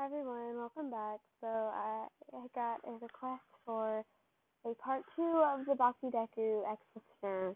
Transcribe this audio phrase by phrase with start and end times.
[0.00, 1.18] Hi everyone, welcome back.
[1.42, 4.02] So I, I got a request for
[4.64, 6.80] a part two of the Bakudeku X
[7.22, 7.54] Listener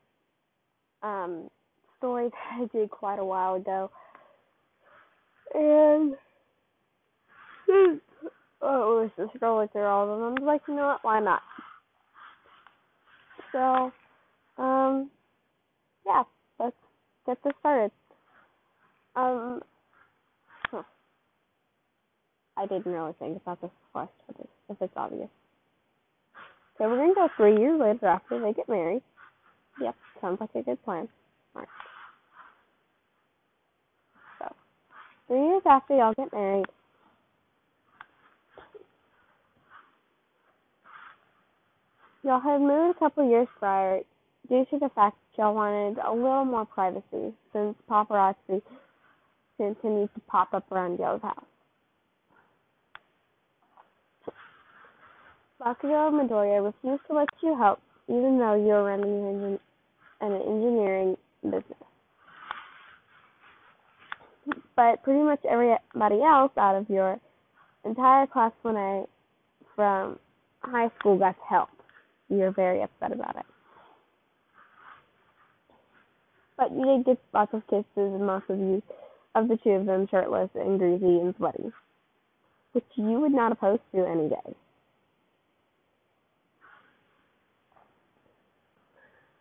[1.03, 1.49] um,
[1.96, 3.91] story that I did quite a while ago.
[5.54, 6.17] And
[8.61, 10.26] oh, was just scrolling through all of them.
[10.26, 11.40] I was like, you know what, why not?
[13.53, 15.11] So, um,
[16.05, 16.24] yeah,
[16.61, 16.77] let's
[17.24, 17.91] get this started.
[19.16, 19.62] Um,
[22.57, 25.29] I didn't really think about this request, but if it's obvious.
[26.79, 29.03] So we're gonna go three years later after they get married.
[29.81, 31.09] Yep, sounds like a good plan.
[31.55, 31.69] Alright.
[34.39, 34.55] So,
[35.29, 36.67] three years after y'all get married,
[42.23, 44.01] y'all had moved a couple years prior
[44.48, 48.62] due to the fact that y'all wanted a little more privacy since paparazzi
[49.57, 51.45] continued to pop up around y'all's house.
[55.65, 59.59] Bakugo Midoriya refused to let you help, even though you were running
[60.21, 61.65] an engineering business.
[64.77, 67.19] But pretty much everybody else out of your
[67.87, 69.06] entire class 1A
[69.75, 70.19] from
[70.61, 71.71] high school got help.
[72.28, 73.47] You're very upset about it.
[76.59, 78.83] But you did get lots of kisses, and most of you,
[79.34, 81.73] of the two of them, shirtless and greasy and sweaty,
[82.73, 84.55] which you would not oppose to any day.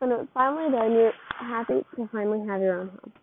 [0.04, 3.14] When it was finally done, you're happy to finally have your own home.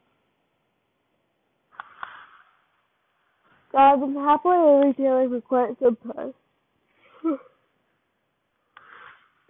[3.75, 6.33] I've been happily retailing for quite some time.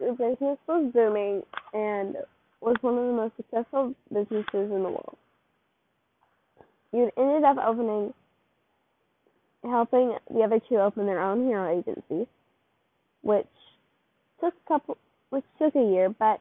[0.00, 1.42] Your business was booming
[1.72, 2.16] and
[2.60, 5.16] was one of the most successful businesses in the world.
[6.92, 8.12] You ended up opening,
[9.62, 12.26] helping the other two open their own hero agencies,
[13.22, 13.46] which
[14.40, 16.40] took a couple, which took a year, but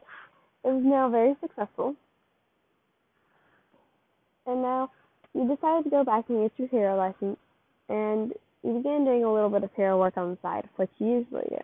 [0.64, 1.94] it was now very successful.
[4.46, 4.90] And now
[5.34, 7.38] you decided to go back and get your hero license,
[7.88, 11.18] and you began doing a little bit of hero work on the side, which you
[11.18, 11.58] usually do.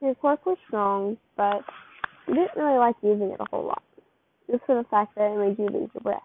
[0.00, 1.62] Your quirk was strong, but
[2.28, 3.82] you didn't really like using it a whole lot,
[4.50, 6.22] just for the fact that it made you lose your breath.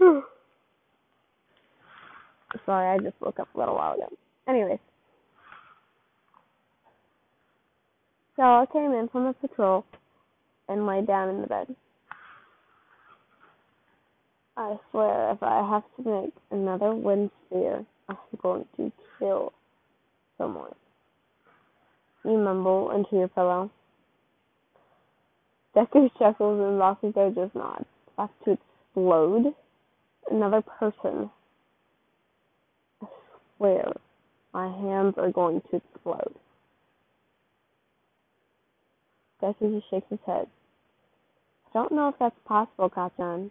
[2.66, 4.08] Sorry, I just woke up a little while ago.
[4.48, 4.78] Anyways,
[8.34, 9.84] Stella came in from the patrol
[10.68, 11.74] and lay down in the bed.
[14.56, 19.52] I swear, if I have to make another wind sphere, I'm going to kill
[20.38, 20.72] someone.
[22.24, 23.70] You mumble into your pillow.
[25.74, 27.86] Deku chuckles and Bakugo just nods.
[28.14, 28.58] About to
[28.92, 29.54] explode?
[30.30, 31.30] Another person.
[33.02, 33.06] I
[33.56, 33.92] swear,
[34.52, 36.34] my hands are going to explode.
[39.42, 39.58] Just
[39.90, 40.46] shakes his head.
[41.66, 43.50] I don't know if that's possible, Kacchan,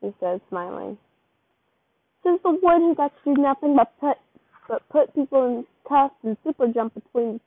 [0.00, 0.98] he says, smiling.
[2.24, 4.16] Since the one who got to do nothing but put
[4.68, 7.40] but put people in cuffs and super jump between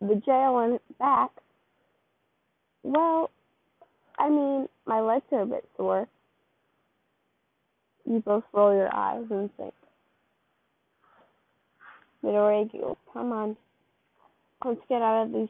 [0.00, 1.30] the jail and back.
[2.82, 3.30] Well,
[4.18, 6.08] I mean, my legs are a bit sore.
[8.06, 9.74] You both roll your eyes and think.
[12.22, 12.96] Midoriya giggles.
[13.12, 13.56] Come on.
[14.64, 15.48] Let's get out of these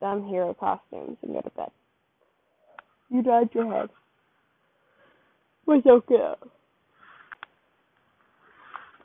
[0.00, 1.70] dumb hero costumes and go to bed.
[3.10, 3.90] You nod your head.
[5.66, 6.34] With okay.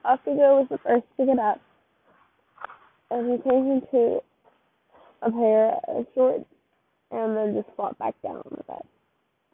[0.05, 1.61] Bakugo was the first to get up,
[3.11, 4.19] and he changed into
[5.21, 6.45] a pair of shorts
[7.11, 8.81] and then just flopped back down on the bed.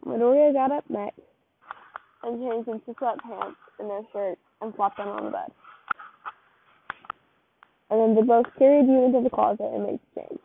[0.06, 1.20] Midoriya got up next
[2.22, 5.50] and changed into sweatpants and their shirt and flopped down on the bed.
[7.90, 10.40] And then they both carried you into the closet and made the change.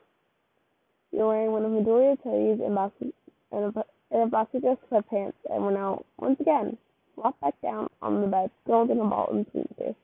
[1.11, 3.13] You're wearing one of Midoriya's hoodies and, Baku-
[3.51, 6.77] and a, and a Bakugo sweatpants and we're now, once again,
[7.15, 9.95] flopped back down on the bed, curled in a ball in between the.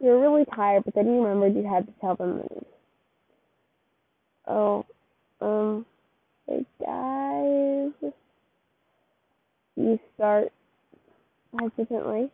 [0.00, 2.64] You were really tired, but then you remembered you had to tell them the news.
[4.46, 4.86] Oh,
[5.40, 5.84] um,
[6.46, 8.12] hey guys.
[9.76, 10.52] You start
[11.58, 12.30] hesitantly.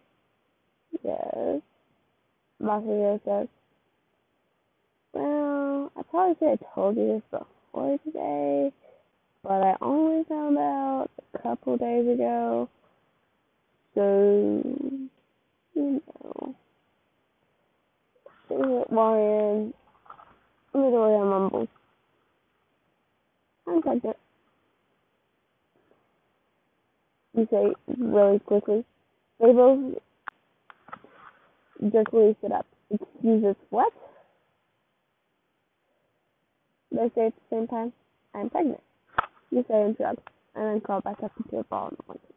[1.02, 1.60] Yes.
[2.62, 3.48] Bakugo says,
[5.14, 7.40] Well, I probably should have told you this
[7.72, 8.72] before today,
[9.44, 12.68] but I only found out a couple days ago.
[13.94, 14.62] So,
[15.74, 16.54] you know.
[18.50, 19.72] Warren,
[20.74, 21.68] Midoriya mumbles.
[23.66, 24.16] I'm pregnant.
[27.36, 28.84] You say really quickly.
[29.40, 29.96] They both
[31.92, 32.66] jerkily sit up.
[32.90, 33.92] Excuses, what?
[36.94, 37.92] They say at the same time,
[38.34, 38.80] I'm pregnant.
[39.50, 40.16] You say and shrug,
[40.54, 42.34] and then crawl back up into a ball in the blanket.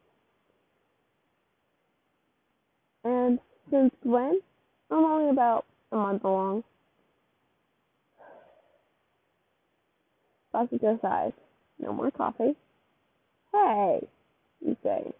[3.03, 3.39] And
[3.69, 4.39] since when?
[4.89, 6.63] I'm only about a month along.
[10.53, 11.33] Bakugo sighs.
[11.79, 12.55] No more coffee.
[13.53, 14.07] Hey,
[14.65, 15.13] you say.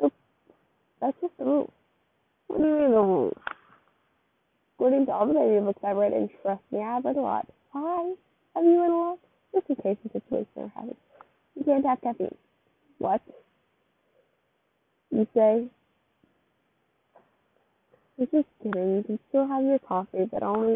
[0.00, 0.12] Nope,
[1.00, 1.72] that's just the rule.
[2.46, 3.36] What do you mean the rules?
[4.76, 7.46] According to all the baby books I've read, and trust me, I've read a lot.
[7.74, 8.14] Why
[8.54, 9.16] have you read a?
[9.52, 10.96] Just in case the situation are having.
[11.56, 12.34] You can't have caffeine.
[12.98, 13.20] What?
[15.10, 15.66] You say?
[18.18, 18.96] I'm just kidding.
[18.96, 20.74] You can still have your coffee, but only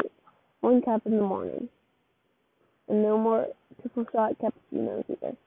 [0.59, 1.69] one cup in the morning.
[2.89, 3.47] And no more
[3.81, 5.37] triple shot cappuccinos either.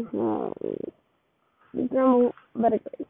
[0.00, 1.78] Mm-hmm.
[1.78, 3.06] You grumble, but agree.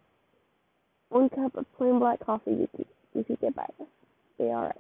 [1.09, 3.67] One cup of plain black coffee you can, you can get by.
[4.37, 4.77] Be alright.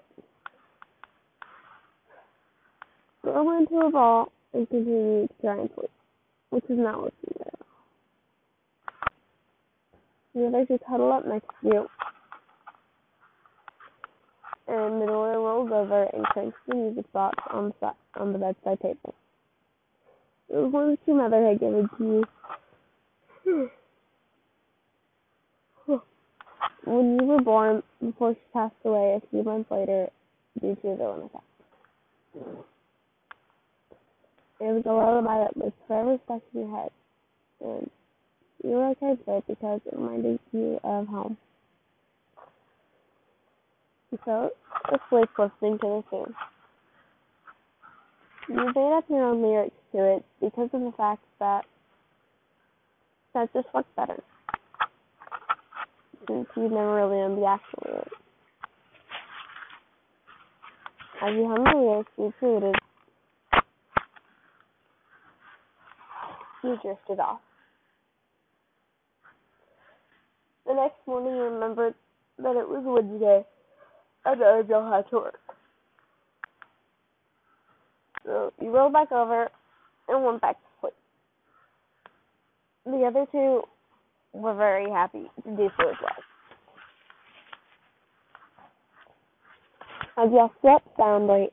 [3.28, 5.90] Grow into a ball and continue to try and sleep,
[6.48, 7.68] which is not working very well.
[10.34, 11.86] The others just huddle up next to you,
[14.66, 19.14] and Midori rolls over and cranks the music box on the on the bedside table.
[20.48, 22.24] It was one that your mother had given to
[23.46, 23.70] you.
[26.86, 30.08] when you were born before she passed away a few months later
[30.58, 31.42] due to a villain attack.
[34.60, 36.90] It was a lullaby that was forever stuck in your head,
[37.60, 37.90] and
[38.64, 41.36] you were okay with it because it reminded you of home.
[44.24, 44.50] So,
[44.90, 46.34] let's sleep listening to the tune.
[48.48, 51.64] You made up your own lyrics to it because of the fact that
[53.34, 54.20] that just works better
[56.26, 58.10] since you never really owned the actual lyrics.
[61.22, 62.74] As you hum the lyrics you created,
[66.68, 67.40] you drifted off.
[70.66, 71.94] The next morning you remembered
[72.38, 73.44] that it was a Wednesday
[74.26, 75.40] and that y'all had to work.
[78.24, 79.48] So you rolled back over
[80.08, 80.94] and went back to sleep.
[82.84, 83.62] The other two
[84.34, 86.22] were very happy to do so as well.
[90.18, 91.48] As y'all slept soundly,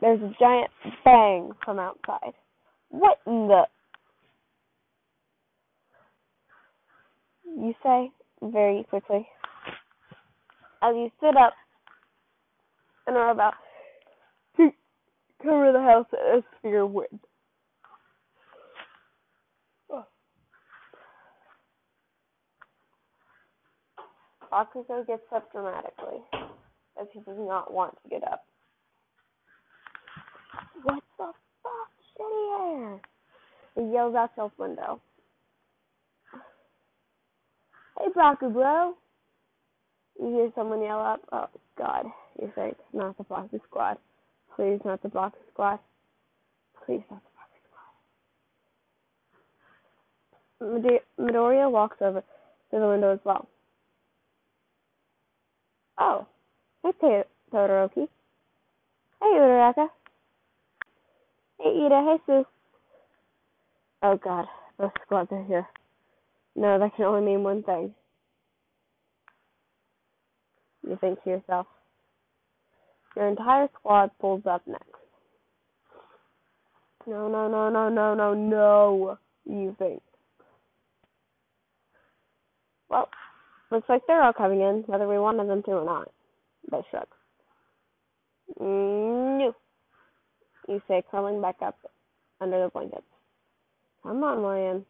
[0.00, 0.70] there's a giant
[1.04, 2.32] bang from outside.
[2.90, 3.64] What in the?
[7.60, 9.26] You say very quickly.
[10.80, 11.54] As you sit up
[13.08, 13.54] and are about
[14.56, 14.70] to
[15.42, 17.18] cover the house in a sphere of wind.
[24.52, 26.22] Bakugo gets up dramatically,
[26.98, 28.44] as he does not want to get up.
[30.84, 31.32] What the
[31.62, 31.90] fuck?
[32.18, 33.00] Shitty air!
[33.74, 35.00] He yells out the window.
[38.18, 38.94] Hey, Bakugo!
[40.20, 41.20] You hear someone yell up.
[41.30, 42.06] Oh, God.
[42.40, 43.96] You say, not the Baku Squad.
[44.56, 45.78] Please, not the Baku Squad.
[46.84, 47.22] Please, not
[50.60, 51.00] the Baku Squad.
[51.20, 53.46] Midoriya walks over to the window as well.
[56.00, 56.26] Oh,
[56.82, 58.08] hey Todoroki.
[59.20, 59.88] Hey Uraraka.
[61.60, 62.44] Hey Iida, hey Tsu.
[64.02, 64.46] Oh god,
[64.78, 65.66] both squads are here.
[66.54, 67.94] No, that can only mean one thing.
[70.88, 71.66] You think to yourself.
[73.16, 74.84] Your entire squad pulls up next.
[77.06, 80.02] No, no, no, no, no, no, no, you think.
[82.88, 83.08] Well,
[83.70, 86.10] Looks like they're all coming in, whether we wanted them to or not.
[86.70, 87.06] They shrug.
[88.58, 89.54] No.
[90.66, 91.76] You say, curling back up
[92.40, 93.02] under the blankets.
[94.02, 94.86] Come on, Ryan.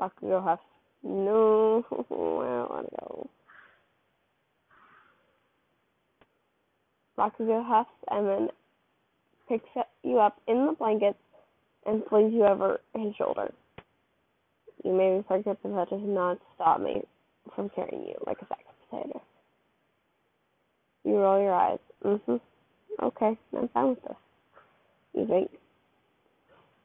[0.00, 0.62] Bakugo huffs.
[1.02, 3.30] No, I don't want to go.
[7.18, 8.48] Bakugo huffs and then
[9.48, 9.68] picks
[10.02, 11.18] you up in the blankets
[11.86, 13.52] and flings you over his shoulder.
[14.84, 17.02] You may be pregnant, but that does not stop me
[17.54, 19.22] from carrying you like a sack of potatoes.
[21.04, 21.78] You roll your eyes.
[22.04, 22.36] Mm-hmm.
[23.02, 24.16] Okay, I'm fine with this.
[25.14, 25.50] You think.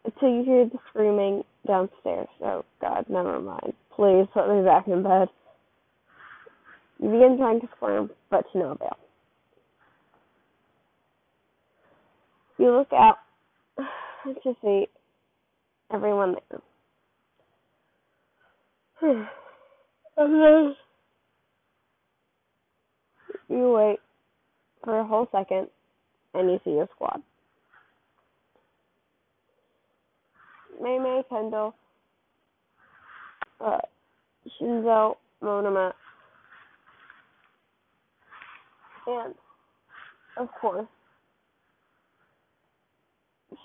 [0.06, 2.28] Until you hear the screaming downstairs.
[2.44, 3.74] Oh, God, never mind.
[3.96, 5.28] Please put me back in bed.
[7.02, 8.98] You begin trying to squirm, but to no avail.
[12.60, 13.20] You look out
[14.44, 14.88] to see
[15.94, 16.62] everyone there.
[20.18, 20.76] and then
[23.48, 24.00] you wait
[24.84, 25.68] for a whole second
[26.34, 27.22] and you see your squad.
[30.82, 31.74] Mei Mei, Kendo,
[33.62, 33.78] uh,
[34.60, 35.94] Shinso, Monoma,
[39.08, 39.34] and
[40.38, 40.88] of course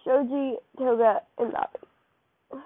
[0.05, 2.61] Shoji, Toga, and Dabi.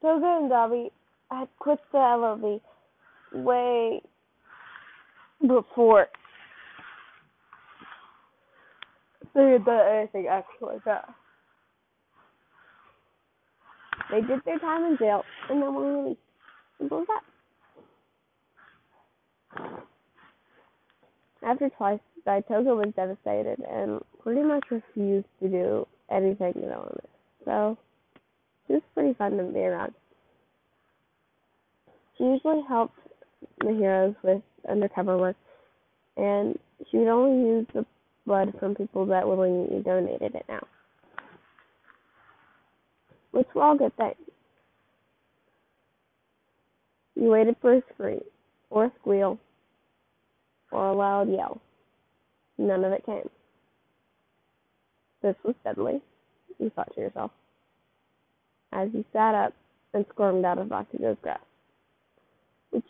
[0.00, 0.90] Toga and Dabi
[1.30, 2.60] had quit the LOV
[3.44, 4.02] way
[5.40, 6.06] before
[9.34, 11.08] they had done anything actually that.
[14.10, 16.20] They did their time in jail and then were released.
[16.78, 17.22] Simple as that.
[21.42, 27.08] After twice died, Toga was devastated and pretty much refused to do anything development.
[27.44, 27.76] So
[28.66, 29.92] she was pretty fun to be around.
[32.16, 32.98] She usually helped
[33.60, 35.36] the heroes with undercover work,
[36.16, 36.58] and
[36.90, 37.86] she would only use the
[38.26, 40.64] blood from people that willingly donated it now.
[43.32, 44.14] Which were all good things.
[47.14, 48.20] You waited for a scream,
[48.70, 49.38] or a squeal,
[50.70, 51.60] or a loud yell.
[52.58, 53.28] None of it came.
[55.22, 56.00] This was deadly,
[56.58, 57.30] you thought to yourself,
[58.72, 59.52] as you sat up
[59.94, 61.42] and squirmed out of Bakugo's grasp,
[62.70, 62.84] which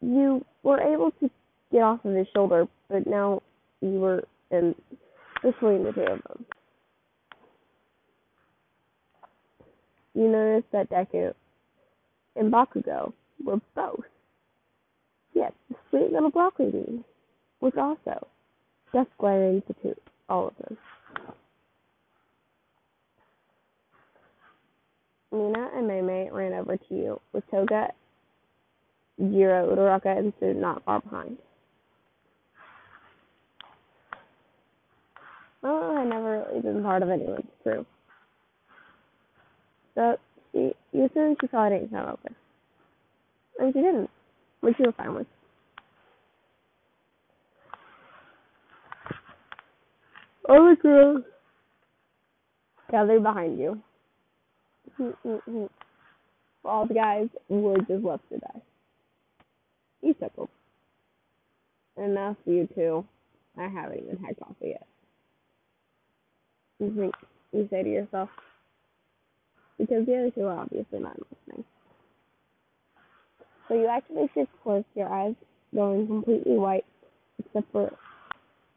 [0.00, 1.30] you were able to
[1.72, 3.40] get off of his shoulder, but now
[3.80, 4.74] you were in
[5.42, 6.46] between the two of them.
[10.14, 11.32] You noticed that Deku
[12.36, 13.12] and Bakugo
[13.44, 14.04] were both,
[15.34, 17.04] yes, the sweet little broccoli bean
[17.60, 18.26] was also
[18.94, 19.94] to two,
[20.28, 20.78] all of them.
[25.32, 27.88] Mina and Mei ran over to you, with Toga,
[29.18, 31.38] Jiro, Uraraka, and Tsu not far behind.
[35.64, 37.86] Momo had never really been part of anyone's crew.
[39.94, 40.18] So
[40.52, 42.34] she, you assumed she saw it ain't come open.
[43.58, 44.10] And she didn't,
[44.60, 45.26] which you were fine with.
[50.48, 51.22] All the girls
[52.90, 53.80] gathered behind you.
[56.64, 58.62] All the guys were just left to die.
[60.02, 60.48] You chuckled.
[61.94, 63.04] For you two.
[63.56, 64.86] I haven't even had coffee yet.
[66.80, 67.14] You think
[67.52, 68.28] you say to yourself,
[69.78, 71.64] because the other two are obviously not listening.
[73.68, 75.34] So you actually shift course, your eyes
[75.74, 76.84] going completely white,
[77.38, 77.90] except for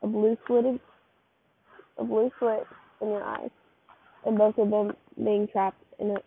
[0.04, 0.80] a blue slitted,
[1.98, 2.66] a blue slit
[3.02, 3.50] in your eyes,
[4.26, 6.18] and both of them being trapped in a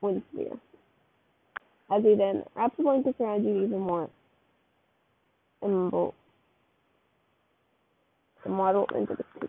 [0.00, 0.58] wind sphere.
[1.90, 4.10] As he then wraps the blankets around you even more
[5.62, 6.14] and mumble
[8.44, 9.48] and waddle into the kitchen.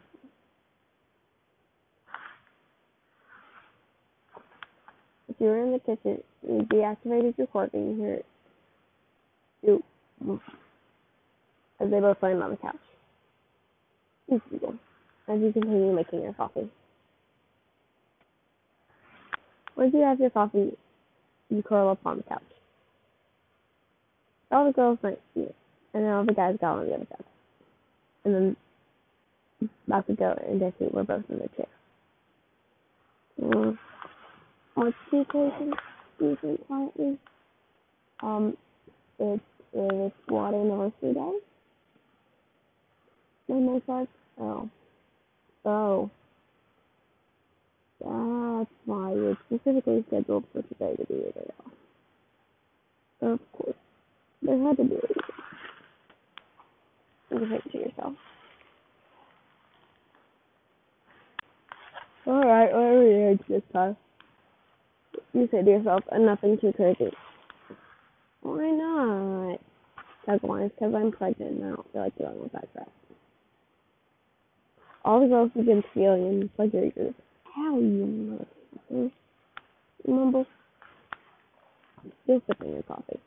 [5.29, 8.25] If you were in the kitchen, you deactivated your quirk and you hear it
[11.79, 12.75] as they both land on the couch.
[14.29, 14.79] Begin
[15.27, 16.69] as you continue making your coffee.
[19.75, 20.75] Once you have your coffee,
[21.49, 22.41] you curl up on the couch.
[24.51, 25.53] All the girls went to you,
[25.93, 27.25] and then all the guys got on the other couch.
[28.25, 28.55] And then
[29.89, 31.67] Bakugo and Deku were both in the chair.
[33.41, 33.77] Mm.
[34.75, 35.73] What's the occasion?
[36.19, 37.17] You quietly.
[38.23, 38.57] Um,
[39.19, 39.43] it's
[39.73, 41.31] it's water anniversary day.
[43.49, 44.69] And my thoughts, oh,
[45.67, 46.09] oh,
[47.99, 51.71] that's why it's specifically scheduled for today to be a day off.
[53.21, 53.75] Of course,
[54.41, 54.99] there had to be a
[57.39, 58.13] think to yourself.
[62.25, 63.95] Alright, whatever you age this time.
[65.33, 67.11] You say to yourself, and nothing too crazy.
[68.41, 69.59] Why not?
[70.29, 72.89] It's because I'm pregnant and I don't feel like dealing with that crap.
[75.07, 77.13] All the girls begin squealing and plug your ears.
[77.55, 78.45] How you
[78.91, 79.11] motherfucker?
[80.05, 80.45] Mumble.
[82.23, 83.17] Still sipping your coffee.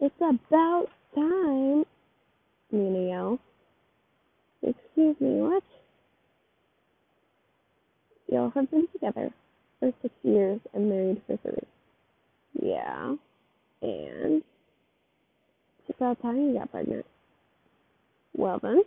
[0.00, 1.86] It's about time,
[2.70, 3.38] yells.
[4.62, 5.62] Excuse me, what?
[8.28, 9.30] Y'all have been together
[9.80, 12.68] for six years and married for three.
[12.70, 13.14] Yeah.
[13.80, 14.42] And
[15.88, 17.06] it's about time you got pregnant.
[18.36, 18.82] Well then,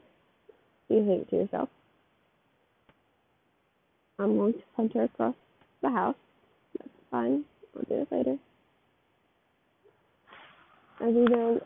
[0.89, 1.69] you think to yourself,
[4.19, 5.35] I'm going to punch her across
[5.81, 6.15] the house.
[6.77, 7.43] That's fine.
[7.75, 8.37] I'll do it later.
[11.01, 11.59] As you then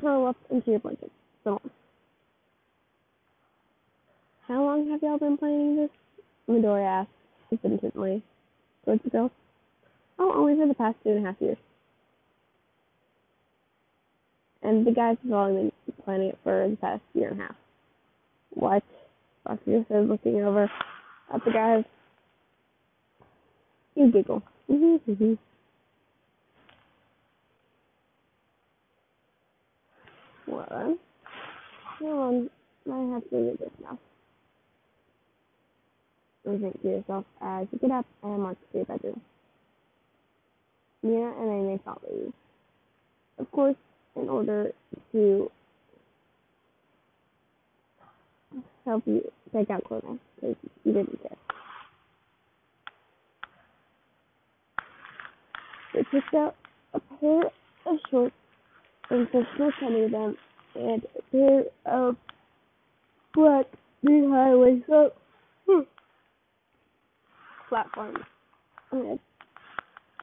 [0.00, 1.12] curl up into your blanket.
[1.44, 1.60] So.
[4.48, 5.90] How long have y'all been playing this?
[6.48, 7.10] Midori asked
[7.50, 8.22] hesitantly
[8.84, 9.30] towards the girls.
[10.18, 11.56] Oh, only for the past two and a half years.
[14.62, 17.56] And the guys have only been planning it for the past year and a half.
[18.50, 18.82] What?
[19.46, 20.70] Bakugo said, looking over
[21.32, 21.84] at the guys.
[23.94, 24.42] You giggle.
[24.70, 25.34] Mm-hmm,
[32.00, 32.48] no
[32.90, 33.98] I have to read this now.
[36.44, 39.20] You think to yourself as you get up and march to your bedroom.
[41.02, 42.32] Mia and Amy follow you.
[43.38, 43.76] Of course,
[44.16, 44.72] in order
[45.12, 45.50] to
[48.84, 51.36] help you take out clothing, because you didn't care.
[55.94, 56.56] They picked out
[56.94, 57.42] a pair
[57.86, 58.34] of shorts
[59.10, 60.36] and Christmas under them
[60.74, 62.16] and a pair of
[63.34, 63.66] black
[64.02, 65.16] knee high waist up
[65.68, 65.80] hmm,
[67.68, 68.18] platforms
[68.92, 69.18] and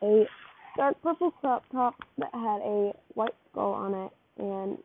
[0.02, 0.26] a
[0.78, 4.78] dark purple crop top that had a white skull on it and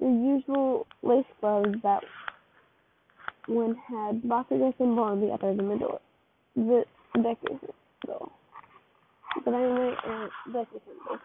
[0.00, 2.02] the usual lace gloves that
[3.46, 6.00] one had Bakugo symbol on the other in the door.
[6.54, 6.84] The
[7.16, 7.60] Deku's
[8.04, 8.32] symbol.
[9.44, 11.18] But anyway, uh, Deku's symbol.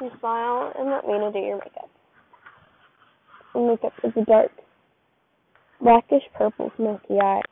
[0.00, 1.90] You smile and let Mina do your makeup.
[3.54, 4.50] Your makeup is a dark,
[5.80, 7.42] blackish purple smoky eye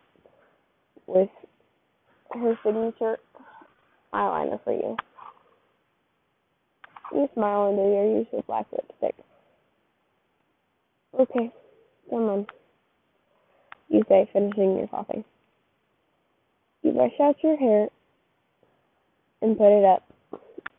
[1.06, 1.28] with
[2.32, 3.18] her signature
[4.12, 4.96] eyeliner for you.
[7.12, 9.14] You smile and do your usual black lipstick.
[11.18, 11.52] Okay,
[12.08, 12.46] come on.
[13.88, 15.24] You say, finishing your coffee.
[16.82, 17.88] You brush out your hair
[19.42, 20.04] and put it up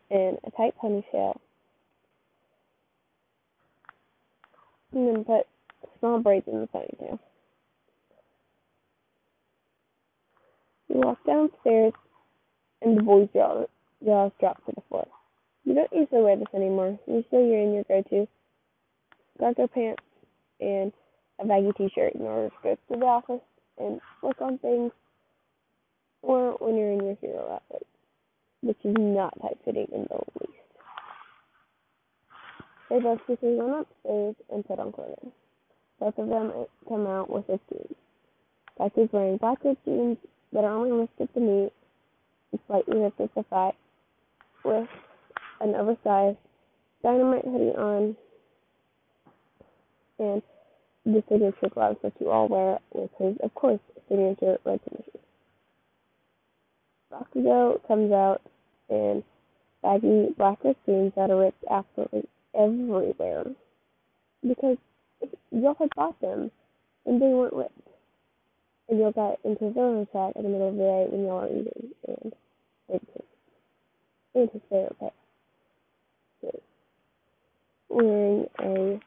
[0.10, 1.38] in a tight ponytail.
[4.94, 5.48] And then put
[6.00, 7.20] small braids in the ponytail.
[10.90, 11.94] You walk downstairs,
[12.82, 13.68] and the boy's jaws,
[14.04, 15.08] jaws drop to the floor.
[15.64, 16.98] You don't usually wear this anymore.
[17.08, 18.28] Usually you're in your go-to
[19.40, 20.04] cargo pants
[20.60, 20.92] and
[21.40, 23.42] a baggy t-shirt in order to go to the office
[23.78, 24.92] and work on things,
[26.22, 27.88] or when you're in your hero outfit,
[28.62, 30.58] which is not tight-fitting in the least.
[32.90, 35.32] They both quickly run upstairs and put on clothing.
[36.00, 36.52] Both of them
[36.88, 37.96] come out with their jeans.
[38.80, 40.18] Deku's wearing black ripped jeans
[40.54, 41.70] that are only lifted to the knee
[42.68, 43.20] slightly ripped
[44.64, 44.88] with
[45.60, 46.38] an oversized
[47.04, 48.16] dynamite hoodie on.
[50.20, 50.42] And
[51.06, 55.22] the signature gloves that you all wear with his, of course, signature red tennis shoes.
[57.12, 58.42] Bakugo comes out
[58.90, 59.24] in
[59.82, 63.46] baggy black jeans that are ripped absolutely everywhere.
[64.48, 64.78] Because
[65.52, 66.52] y'all had bought them
[67.06, 67.91] and they weren't ripped
[68.92, 71.42] and you'll get into a villain attack in the middle of the day when y'all
[71.42, 72.34] were eating, and
[72.92, 73.26] just,
[74.36, 75.14] and his favorite pet.
[77.90, 79.00] Wearing a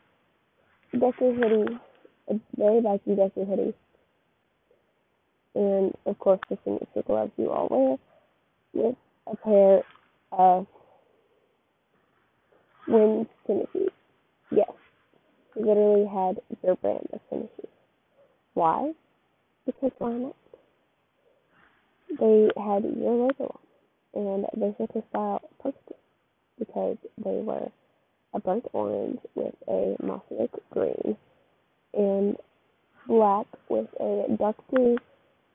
[0.97, 1.79] Deku hoodie,
[2.31, 3.75] a very baggy Deku hoodie,
[5.55, 7.99] and of course the signature gloves you all wear,
[8.87, 9.83] with a pair
[10.33, 10.67] of
[12.89, 13.67] Wins tennis.
[14.51, 14.71] Yes,
[15.57, 17.49] literally had their brand of tennis.
[18.55, 18.93] Why?
[19.67, 20.37] Because on it
[22.21, 23.61] they had your logo
[24.13, 25.97] on, and they fit the style perfectly
[26.59, 27.71] because they were
[28.35, 29.97] a burnt orange with a
[30.39, 31.17] oak green
[31.95, 32.37] and
[33.07, 34.97] black with a dark blue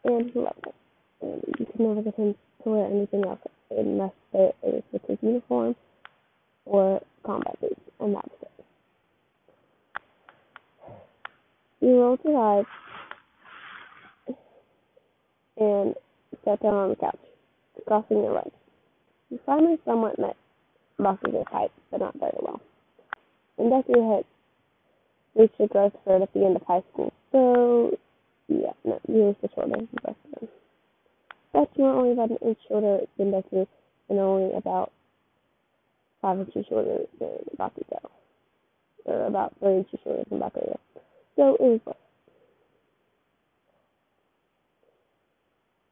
[0.05, 0.73] and leather.
[1.21, 3.39] And you could never get him to wear anything else
[3.71, 5.75] unless it was with his uniform
[6.65, 8.49] or combat boots, and that was it.
[11.81, 12.65] Your eyes
[15.59, 15.95] and
[16.45, 17.19] sat down on the couch,
[17.87, 18.51] crossing your legs.
[19.29, 20.35] You finally somewhat met
[20.99, 22.61] Bakugo's height, but not very well.
[23.57, 24.25] And Deku had
[25.35, 27.97] reached a growth spurt at the end of high school, so
[28.47, 30.49] yeah, no, he was the shorter the them.
[31.53, 33.67] But you were only about an inch shorter than Deku,
[34.09, 34.91] and only about
[36.21, 38.09] five inches shorter than Bakugo,
[39.05, 40.77] or about three inches shorter than Bakugo.
[41.35, 41.95] So it was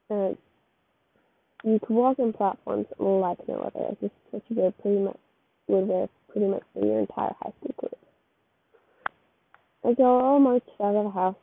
[0.09, 0.29] uh,
[1.63, 3.95] you could walk on platforms like no other.
[4.01, 5.17] This is what you wear pretty much
[5.67, 7.91] would wear pretty much for your entire high school career.
[9.91, 11.35] As y'all marched out of the house,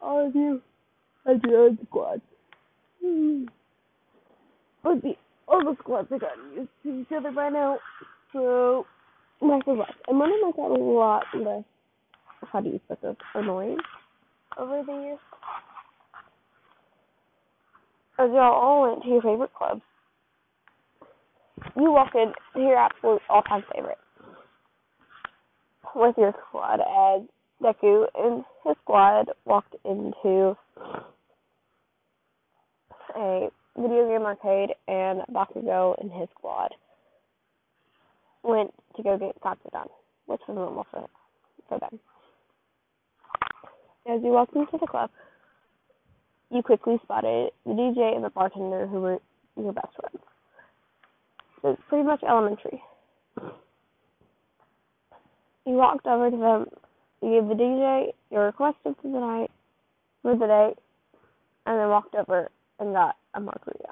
[0.00, 0.62] all of you
[1.26, 2.20] as your own squad.
[4.82, 5.14] But the
[5.48, 7.78] other squads have gotten used to each other by now,
[8.32, 8.86] so
[9.40, 9.94] life is life.
[10.06, 11.64] And of them got a lot less,
[12.50, 13.78] how do you put this, annoying
[14.58, 15.18] over the years.
[18.20, 19.80] As y'all all went to your favorite club.
[21.76, 23.98] You walked in to your absolute all-time favorite
[25.94, 27.22] with your squad as
[27.62, 30.56] Deku and his squad walked into
[33.16, 36.74] a video game arcade and Bakugo and his squad
[38.42, 39.88] went to go get Katsudon,
[40.26, 41.06] which was normal for
[41.68, 42.00] for them.
[44.06, 45.10] As you walked into the club,
[46.50, 49.18] you quickly spotted the DJ and the bartender who were
[49.56, 50.24] your best friends.
[51.64, 52.82] It's pretty much elementary.
[55.66, 56.66] You walked over to them,
[57.20, 59.50] you gave the DJ your request of the night
[60.22, 60.74] for the day,
[61.66, 63.88] and then walked over and got a margarita.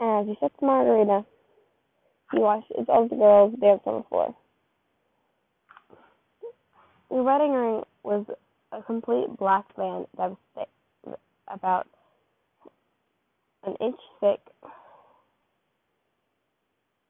[0.00, 1.24] And As you sipped the margarita,
[2.32, 4.34] you watched as all the girls dance on the floor.
[7.14, 8.26] Your wedding ring was
[8.72, 11.14] a complete black band that was thick,
[11.46, 11.86] about
[13.64, 14.40] an inch thick,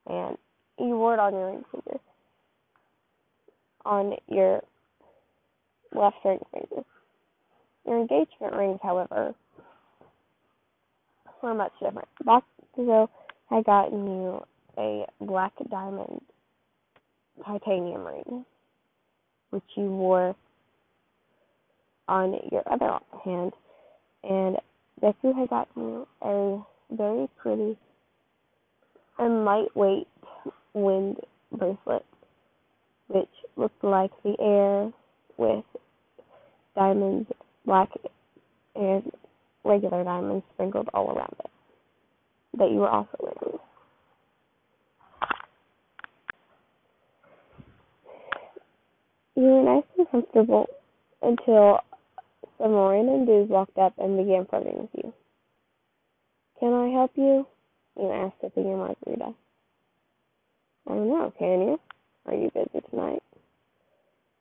[0.07, 0.37] and
[0.79, 1.99] you wore it on your ring finger,
[3.87, 4.61] on your
[5.95, 6.85] left ring finger.
[7.87, 9.35] Your engagement rings, however,
[11.43, 12.09] were much different.
[12.23, 13.09] Bakugo
[13.49, 14.43] had gotten you
[14.77, 16.21] a black diamond
[17.43, 18.45] titanium ring,
[19.55, 20.35] which you wore
[22.09, 23.53] on your other hand,
[24.25, 24.57] and
[25.01, 26.59] Deku had gotten you a
[26.91, 27.79] very pretty
[29.17, 30.09] and lightweight
[30.73, 31.19] wind
[31.53, 32.05] bracelet,
[33.07, 34.93] which looked like the air
[35.37, 35.65] with
[36.75, 37.31] diamonds
[37.65, 37.91] black
[38.75, 39.09] and
[39.65, 41.51] regular diamonds sprinkled all around it
[42.59, 43.59] that you were also wearing.
[49.37, 50.67] You were nice and comfortable
[51.23, 51.81] until
[52.59, 55.13] some random dudes walked up and began flirting with you.
[56.61, 57.47] Can I help you?
[57.99, 59.35] You asked, sipping your margarita.
[60.87, 61.81] I don't know, can you?
[62.27, 63.23] Are you busy tonight?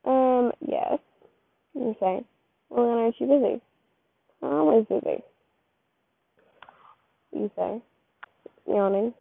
[0.04, 0.98] Um, yes.
[1.74, 2.24] You say.
[2.70, 3.60] Well, then aren't you busy?
[4.42, 5.22] I'm always busy.
[7.32, 7.82] You say,
[8.68, 9.12] yawning,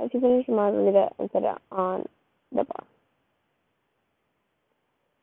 [0.00, 2.06] as you finish your margarita and set it on
[2.52, 2.84] the bar.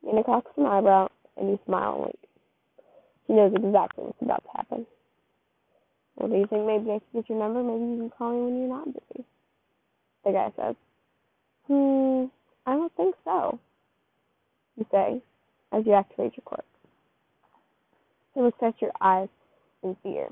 [0.05, 2.19] Mina cocks an eyebrow, and you smile and wink.
[3.27, 4.85] She knows exactly what's about to happen.
[6.15, 7.63] Well, do you think maybe I should get your number?
[7.63, 9.25] Maybe you can call me when you're not busy.
[10.25, 10.75] The guy says,
[11.67, 12.25] Hmm,
[12.65, 13.59] I don't think so.
[14.77, 15.21] You say,
[15.71, 16.65] as you activate your quirk.
[18.33, 19.29] He looks at your eyes
[19.83, 20.29] in fear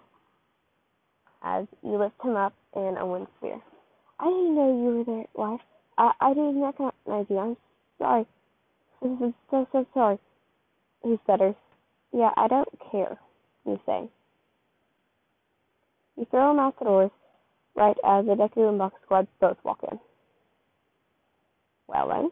[1.43, 3.61] as you lift him up in a wind sphere.
[4.19, 5.61] I didn't know you were there, wife.
[5.97, 7.37] I, I didn't recognize you.
[7.37, 7.57] I'm
[7.99, 8.25] sorry.
[9.03, 10.17] Is so, so sorry.
[11.03, 11.55] He stutters.
[12.11, 13.17] Yeah, I don't care,
[13.65, 14.09] you say.
[16.15, 17.11] You throw him out the doors
[17.75, 19.99] right as the Deku and Buck squad both walk in.
[21.87, 22.31] Well then,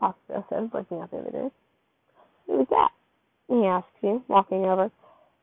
[0.00, 1.52] Bakugo says, looking out the other door.
[2.46, 2.90] Who's that?
[3.48, 4.90] he asks you, walking over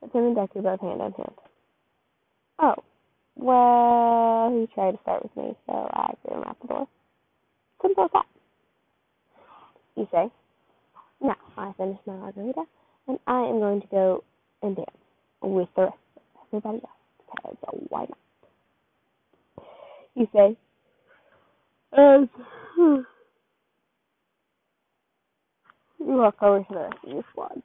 [0.01, 1.35] with him and Deku both hand in hand.
[2.59, 2.75] Oh,
[3.35, 6.87] well, he tried to start with me, so I threw him out the door.
[7.81, 8.25] Simple as that.
[9.99, 10.31] You say,
[11.21, 12.63] now I finished my margarita,
[13.09, 14.23] and I am going to go
[14.61, 14.87] and dance
[15.41, 16.21] with the rest of
[16.53, 18.17] everybody else, because why not?
[20.15, 20.57] You say,
[21.97, 22.29] um,
[22.77, 22.95] hmm.
[26.01, 27.61] as you walk over to the rest of your squad.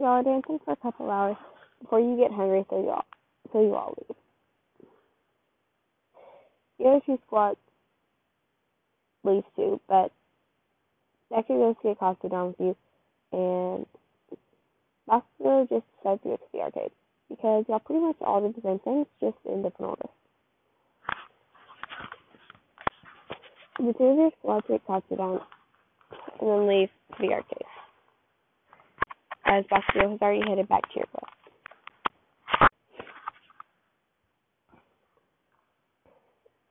[0.00, 1.36] Y'all are dancing for a couple hours
[1.82, 3.04] before you get hungry, so you all,
[3.52, 4.16] so you all leave.
[6.78, 7.58] The other two squads
[9.22, 10.12] leave too, but
[11.32, 12.76] Deku goes to get Katsudon with you,
[13.32, 13.86] and
[15.08, 16.92] Bakugo just decides to go to the arcade
[17.28, 20.08] because y'all pretty much all did the same things, just in different order.
[23.78, 25.40] The two of your squads take Katsudon
[26.40, 26.88] and then leave
[27.20, 27.66] the arcade
[29.46, 31.30] as Bakugo has already headed back to your club.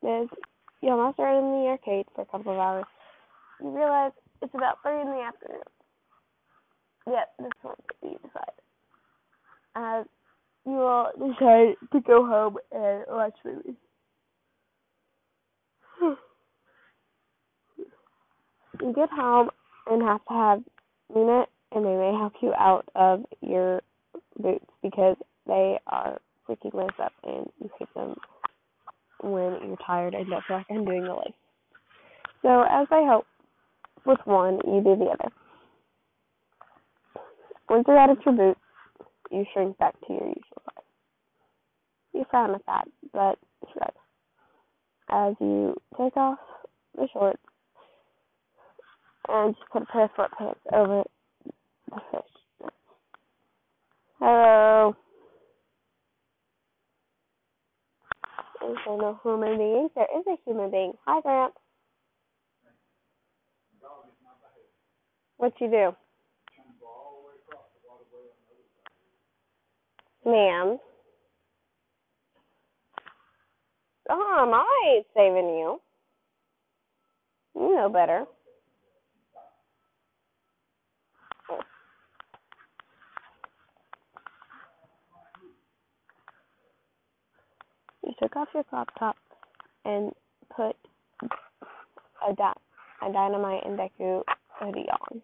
[0.08, 0.28] As
[0.82, 2.86] you almost are in the arcade for a couple of hours,
[3.62, 5.62] you realize it's about 3 in the afternoon.
[7.08, 8.62] Yep, this one could be decided.
[9.76, 10.06] As
[10.66, 13.76] you all decide to go home and watch movies.
[18.82, 19.50] you get home
[19.88, 20.64] and have to have
[21.10, 23.82] it and they may help you out of your
[24.42, 28.16] boots because they are freaking lace up and you hit them
[29.22, 31.34] when you're tired and don't feel like I'm doing the lace.
[32.42, 33.26] So as I help
[34.06, 35.32] with one, you do the other.
[37.70, 38.60] Once you're out of your boots,
[39.32, 40.84] you shrink back to your usual size.
[42.14, 43.40] You frown at that, but
[43.74, 43.92] shrug.
[45.10, 46.40] As you take off
[46.96, 47.42] the shorts
[49.28, 51.04] and just put a pair of sweatpants over
[51.90, 52.70] the fish.
[54.20, 54.96] Hello.
[58.70, 59.90] Is there no human being?
[59.96, 60.94] There is a human being.
[61.06, 61.54] Hi, Grant.
[65.38, 65.96] What you do?
[70.30, 70.80] Ma'am.
[74.10, 75.82] Oh, Tom, I ain't saving you.
[77.56, 78.26] You know better.
[88.06, 89.18] You took off your crop top
[89.86, 90.12] and
[90.56, 90.76] put
[92.28, 92.54] a, di-
[93.08, 94.22] a dynamite and Deku
[94.60, 95.22] hoodie on.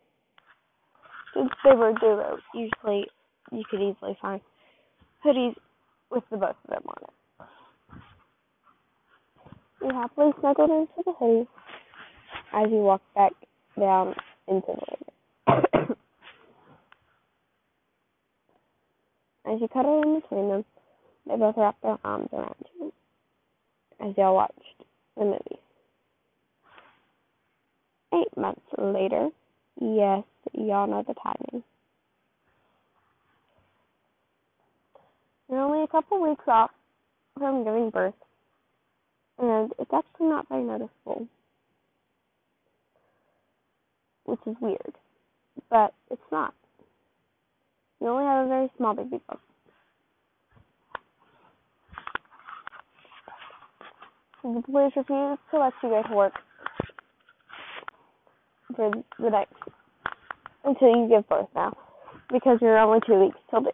[1.34, 3.08] Since they were duo, usually
[3.52, 4.41] you could easily find
[5.26, 5.56] hoodies
[6.10, 7.13] with the both of them on it.
[9.82, 11.48] You happily snuggled into the hoodie
[12.54, 13.34] as you walked back
[13.80, 14.13] down
[14.48, 14.86] into the
[15.48, 15.96] living
[19.46, 20.65] As you cuddled in between them,
[21.28, 22.91] they both wrapped their arms around you
[24.00, 24.84] as y'all watched
[25.17, 25.60] the movie.
[28.13, 29.30] Eight months later,
[29.80, 31.63] yes, y'all know the timing.
[35.50, 36.71] You're only a couple weeks off
[37.38, 38.13] from giving birth,
[39.39, 41.28] and it's actually not very noticeable,
[44.26, 44.95] which is weird,
[45.69, 46.54] but it's not.
[48.02, 49.41] You only have a very small baby bump.
[54.43, 56.34] The police refuse to let you go to work
[58.75, 59.53] for the next
[60.63, 61.75] until you give birth now,
[62.31, 63.71] because you're only two weeks till due.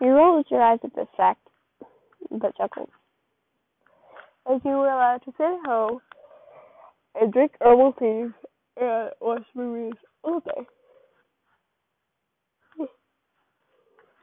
[0.00, 1.46] You rolled your eyes at this fact,
[2.30, 2.88] but chuckled.
[4.50, 6.00] As you were allowed to sit home
[7.20, 8.32] and drink herbal teas
[8.76, 10.66] and uh, watch movies all day.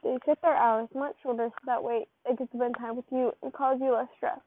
[0.02, 3.32] They kept their hours much shorter so that way they could spend time with you
[3.42, 4.38] and cause you less stress,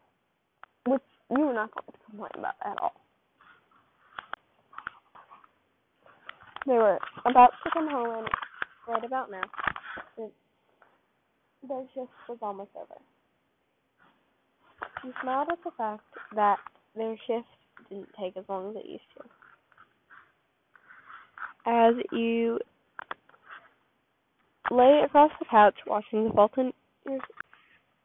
[0.87, 1.01] which
[1.32, 2.94] you were not going to complain about at all.
[6.67, 8.28] They were about to come home and
[8.88, 9.41] right about now.
[11.67, 13.00] Their shift was almost over.
[15.04, 16.04] You smiled at the fact
[16.36, 16.58] that
[16.96, 17.48] their shift
[17.89, 19.24] didn't take as long as it used to.
[21.65, 22.60] As you
[24.72, 26.74] lay across the couch watching the your,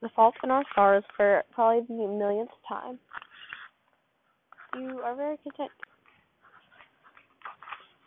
[0.07, 2.99] the fault in our stars for probably the millionth time.
[4.79, 5.71] You are very content.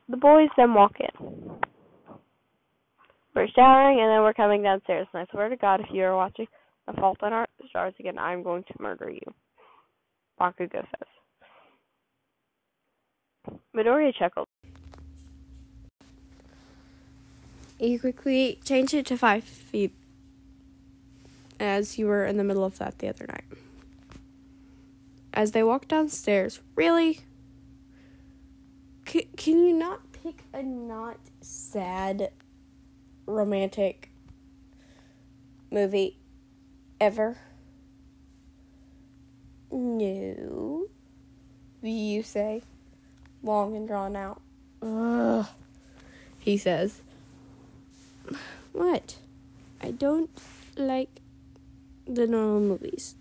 [0.08, 1.60] The boys then walk in.
[3.36, 5.08] We're showering and then we're coming downstairs.
[5.14, 6.48] And I swear to God, if you are watching
[6.88, 9.34] The Fault in Our Stars again, I'm going to murder you.
[10.40, 11.10] Bakugo says.
[13.76, 14.48] Midoriya chuckled.
[17.78, 19.94] You quickly changed it to five feet
[21.60, 23.44] as you were in the middle of that the other night.
[25.34, 27.22] As they walked downstairs, really?
[29.06, 32.32] C- can you not pick a not sad
[33.26, 34.10] romantic
[35.72, 36.18] movie
[37.00, 37.38] ever?
[39.72, 40.88] No.
[41.82, 42.64] You say,
[43.44, 44.42] long and drawn out.
[44.82, 45.46] Ugh.
[46.40, 47.02] He says,
[48.74, 49.18] What?
[49.82, 50.30] I don't
[50.76, 51.22] like
[52.10, 53.16] the normal movies.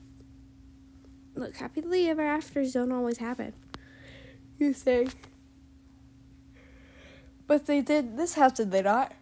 [1.35, 3.53] Look, happily ever afters don't always happen.
[4.59, 5.09] You say.
[7.47, 9.13] But they did this house, did they not?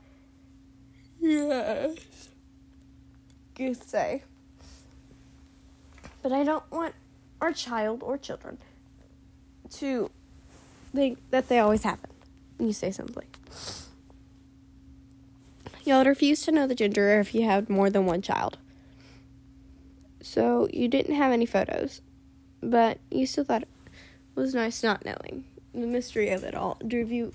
[1.20, 2.30] Yes.
[3.58, 4.22] You say.
[6.22, 6.94] But I don't want
[7.40, 8.58] our child or children
[9.70, 10.10] to
[10.94, 12.10] think that they always happen.
[12.58, 13.26] You say simply.
[15.84, 18.58] Y'all refuse to know the gender if you had more than one child.
[20.26, 22.02] So you didn't have any photos,
[22.60, 23.68] but you still thought it
[24.34, 25.44] was nice not knowing.
[25.72, 27.32] The mystery of it all drove you,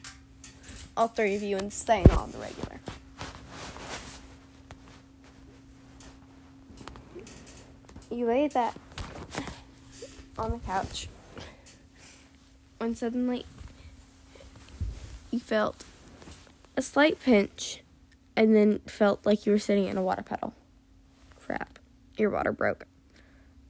[0.97, 2.79] all three of you, insane on the regular.
[8.11, 8.77] You lay that
[10.37, 11.07] on the couch
[12.77, 13.45] when suddenly
[15.31, 15.85] you felt
[16.75, 17.83] a slight pinch
[18.35, 20.53] and then felt like you were sitting in a water puddle.
[21.39, 21.79] Crap,
[22.21, 22.85] your water broke.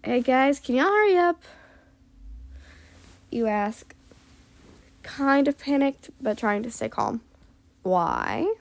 [0.03, 1.41] Hey guys, can y'all hurry up?
[3.31, 3.95] You ask,
[5.03, 7.21] kind of panicked, but trying to stay calm.
[7.81, 8.53] Why?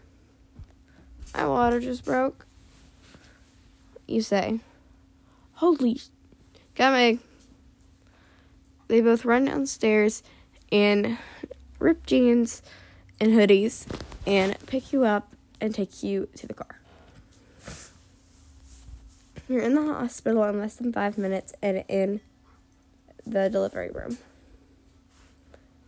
[1.35, 2.47] My water just broke.
[4.07, 4.61] You say,
[5.55, 6.01] Holy,
[6.77, 7.19] coming.
[8.87, 10.23] They both run downstairs
[10.71, 11.19] in
[11.79, 12.63] ripped jeans
[13.21, 13.87] and hoodies
[14.27, 16.80] and pick you up and take you to the car.
[19.51, 22.21] You're in the hospital in less than five minutes and in
[23.27, 24.17] the delivery room.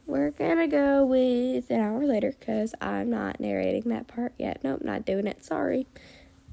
[0.05, 4.65] We're gonna go with an hour later because I'm not narrating that part yet.
[4.65, 5.45] Nope, not doing it.
[5.45, 5.87] Sorry.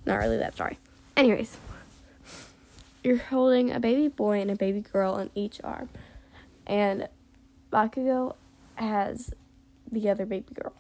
[0.06, 0.78] Not really that sorry.
[1.18, 1.58] Anyways,
[3.04, 5.90] you're holding a baby boy and a baby girl on each arm,
[6.68, 7.08] and
[7.74, 8.36] Bakugo
[8.76, 9.34] has
[9.92, 10.74] the other baby girl.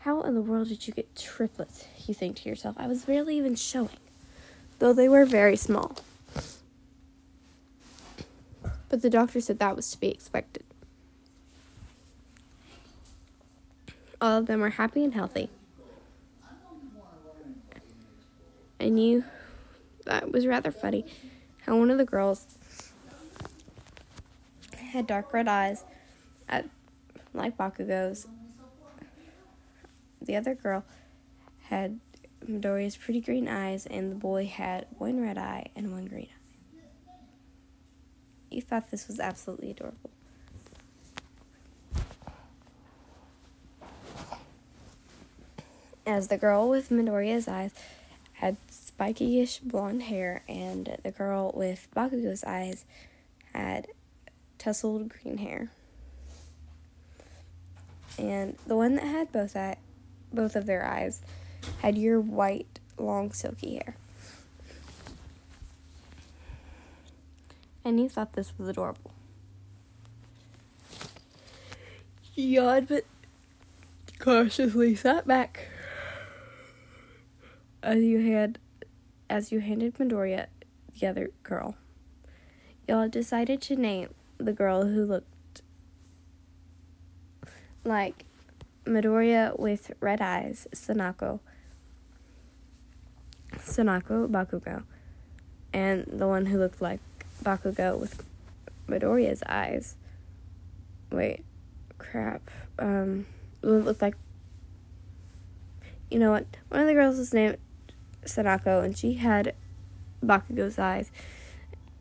[0.00, 1.86] How in the world did you get triplets?
[2.06, 2.76] You think to yourself.
[2.78, 3.88] I was barely even showing,
[4.78, 5.96] though they were very small.
[8.88, 10.64] But the doctor said that was to be expected.
[14.20, 15.50] All of them were happy and healthy.
[18.80, 19.24] And you,
[20.04, 21.04] that was rather funny,
[21.66, 22.46] how one of the girls
[24.76, 25.84] had dark red eyes,
[26.48, 26.66] at,
[27.34, 28.26] like Bakugo's.
[30.22, 30.84] The other girl
[31.64, 32.00] had
[32.46, 36.34] Midoriya's pretty green eyes, and the boy had one red eye and one green eye.
[38.50, 40.10] You thought this was absolutely adorable.
[46.06, 47.72] As the girl with Midoriya's eyes
[48.34, 52.86] had spikyish blonde hair, and the girl with Bakugo's eyes
[53.52, 53.88] had
[54.56, 55.70] tousled green hair.
[58.18, 59.76] And the one that had both eye,
[60.32, 61.20] both of their eyes
[61.82, 63.96] had your white, long, silky hair.
[67.84, 69.12] And you thought this was adorable.
[72.34, 73.04] Yawned, but
[74.18, 75.68] cautiously sat back
[77.82, 78.58] as you had
[79.30, 80.46] as you handed Midoriya
[80.98, 81.76] the other girl.
[82.86, 85.62] Y'all decided to name the girl who looked
[87.84, 88.24] like
[88.84, 91.40] Midoriya with red eyes, Sanako.
[93.68, 94.84] Sanako Bakugo.
[95.72, 97.00] And the one who looked like
[97.42, 98.24] Bakugo with
[98.88, 99.96] Midoriya's eyes.
[101.10, 101.44] Wait,
[101.98, 102.50] crap.
[102.78, 103.26] Um,
[103.62, 104.16] looked like.
[106.10, 106.46] You know what?
[106.68, 107.58] One of the girls was named
[108.24, 109.54] Sanako, and she had
[110.24, 111.10] Bakugo's eyes,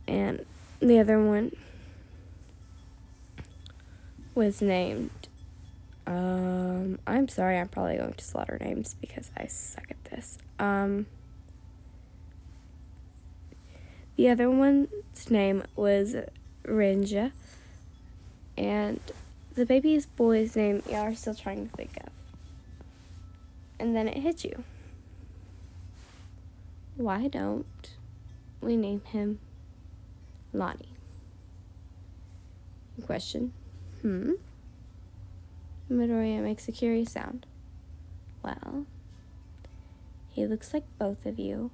[0.08, 0.45] and
[0.80, 1.51] the other one
[4.34, 5.10] was named.
[6.06, 10.38] Um, I'm sorry, I'm probably going to slaughter names because I suck at this.
[10.58, 11.08] Um,
[14.17, 14.89] the other one's
[15.30, 16.15] name was
[16.65, 17.32] Rinja,
[18.58, 18.99] and
[19.53, 22.12] the baby's boy's name y'all are still trying to think of.
[23.80, 24.63] And then it hit you.
[26.95, 27.91] Why don't
[28.60, 29.39] we name him
[30.51, 30.89] Lonnie?
[33.06, 33.53] Question.
[34.01, 34.32] Hmm?
[35.91, 37.45] Midoriya makes a curious sound.
[38.43, 38.88] Well,
[40.32, 41.69] he looks like both of you,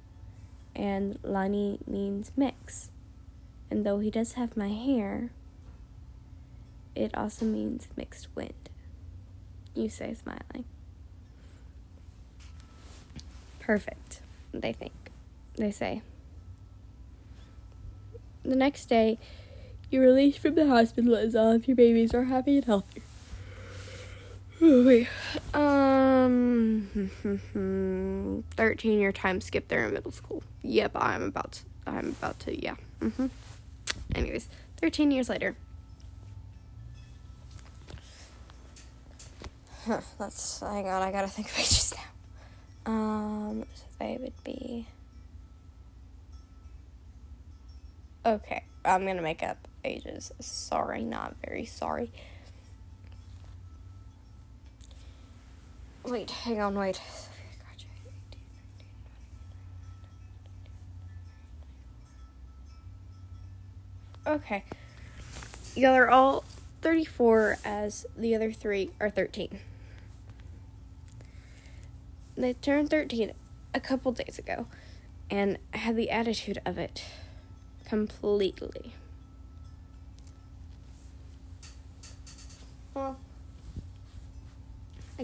[0.74, 2.90] and Lani means mix.
[3.70, 5.30] And though he does have my hair,
[6.94, 8.68] it also means mixed wind.
[9.74, 10.64] You say, smiling.
[13.58, 14.20] Perfect,
[14.52, 14.92] they think.
[15.56, 16.02] They say.
[18.44, 19.18] The next day,
[19.90, 23.02] you're released from the hospital as all of your babies are happy and healthy.
[24.86, 25.08] Wait.
[25.54, 27.10] Um,
[28.56, 30.42] 13 year time skip there in middle school.
[30.62, 32.76] Yep, I'm about to, I'm about to, yeah.
[33.00, 33.26] Mm-hmm.
[34.14, 34.48] Anyways,
[34.80, 35.56] 13 years later.
[39.86, 42.92] Huh, let's, hang on, I gotta think of ages now.
[42.92, 44.86] Um, so they would be.
[48.24, 50.32] Okay, I'm gonna make up ages.
[50.40, 52.10] Sorry, not very sorry.
[56.04, 57.00] Wait, hang on, wait.
[64.26, 64.64] Okay.
[65.76, 66.44] Y'all are all
[66.82, 69.58] 34 as the other three are 13.
[72.36, 73.32] They turned 13
[73.74, 74.66] a couple days ago
[75.30, 77.04] and had the attitude of it
[77.84, 78.94] completely.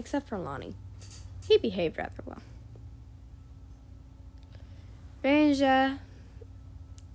[0.01, 0.73] Except for Lonnie.
[1.47, 2.41] He behaved rather well.
[5.23, 5.99] Ranja,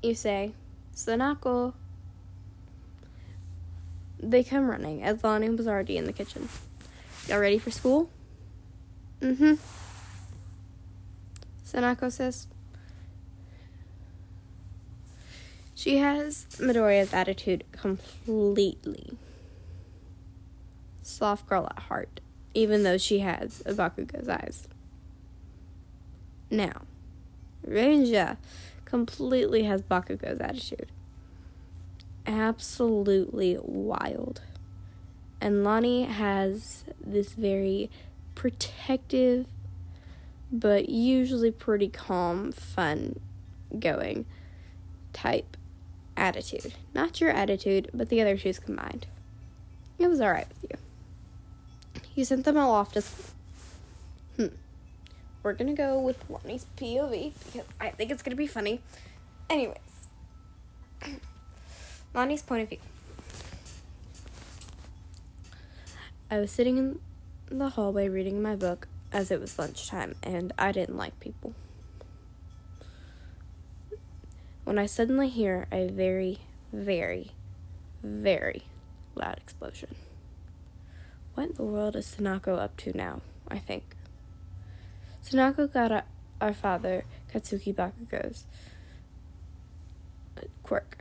[0.02, 0.52] you say,
[0.94, 1.74] Sanako.
[4.20, 6.48] They come running as Lonnie was already in the kitchen.
[7.28, 8.08] Y'all ready for school?
[9.20, 9.54] Mm hmm.
[11.66, 12.46] Sanako says.
[15.74, 19.18] She has Midoriya's attitude completely.
[21.02, 22.20] Soft girl at heart,
[22.56, 24.66] even though she has a Bakugo's eyes.
[26.50, 26.82] Now,
[27.62, 28.38] Ranger
[28.86, 30.90] completely has Bakugo's attitude.
[32.26, 34.40] Absolutely wild.
[35.38, 37.90] And Lonnie has this very
[38.34, 39.44] protective,
[40.50, 43.20] but usually pretty calm, fun
[43.78, 44.24] going
[45.12, 45.58] type
[46.16, 46.72] attitude.
[46.94, 49.06] Not your attitude, but the other two's combined.
[49.98, 50.85] It was alright with you.
[52.14, 53.02] You sent them all off to.
[54.36, 54.54] Hmm.
[55.42, 58.80] We're gonna go with Lonnie's POV because I think it's gonna be funny.
[59.48, 60.08] Anyways,
[62.14, 62.78] Lonnie's point of view.
[66.30, 66.98] I was sitting in
[67.58, 71.54] the hallway reading my book as it was lunchtime, and I didn't like people.
[74.64, 76.40] When I suddenly hear a very,
[76.72, 77.30] very,
[78.02, 78.64] very
[79.14, 79.94] loud explosion.
[81.36, 83.20] What in the world is Sanako up to now?
[83.46, 83.94] I think.
[85.22, 86.04] Sanako got a,
[86.40, 88.46] our father, Katsuki Bakugo's
[90.38, 90.96] uh, quirk.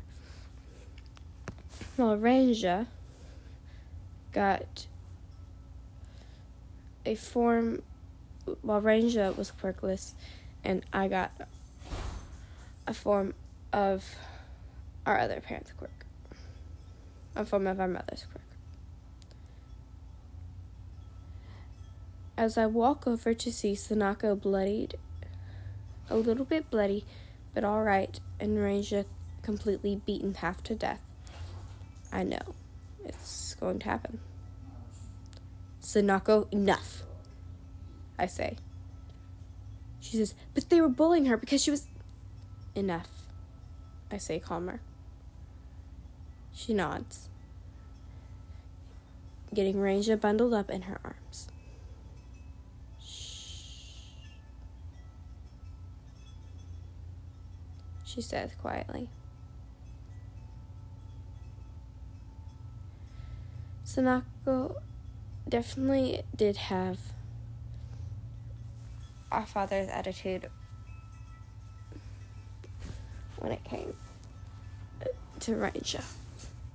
[1.95, 2.87] While Ranja
[4.33, 4.87] got
[7.05, 7.81] a form
[8.61, 10.15] while Ranja was quirkless
[10.65, 11.31] and I got
[12.85, 13.33] a form
[13.71, 14.03] of
[15.05, 16.05] our other parent's quirk.
[17.37, 18.44] A form of our mother's quirk.
[22.37, 24.95] As I walk over to see Sanako bloodied,
[26.09, 27.05] a little bit bloody,
[27.53, 29.05] but alright, and Ranja
[29.41, 31.01] completely beaten half to death,
[32.11, 32.55] I know
[33.05, 34.19] it's going to happen.
[35.81, 37.03] Sanako, enough.
[38.17, 38.57] I say.
[39.99, 41.87] She says, but they were bullying her because she was.
[42.75, 43.09] Enough.
[44.11, 44.81] I say calmer.
[46.53, 47.29] She nods,
[49.53, 51.24] getting Ranja bundled up in her arms.
[58.15, 59.09] She says quietly.
[63.85, 64.77] Sanako
[65.49, 66.97] definitely did have
[69.33, 70.49] our father's attitude
[73.37, 73.93] when it came
[75.41, 76.01] to Ranja.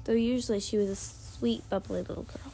[0.05, 2.53] Though usually she was a sweet, bubbly little girl.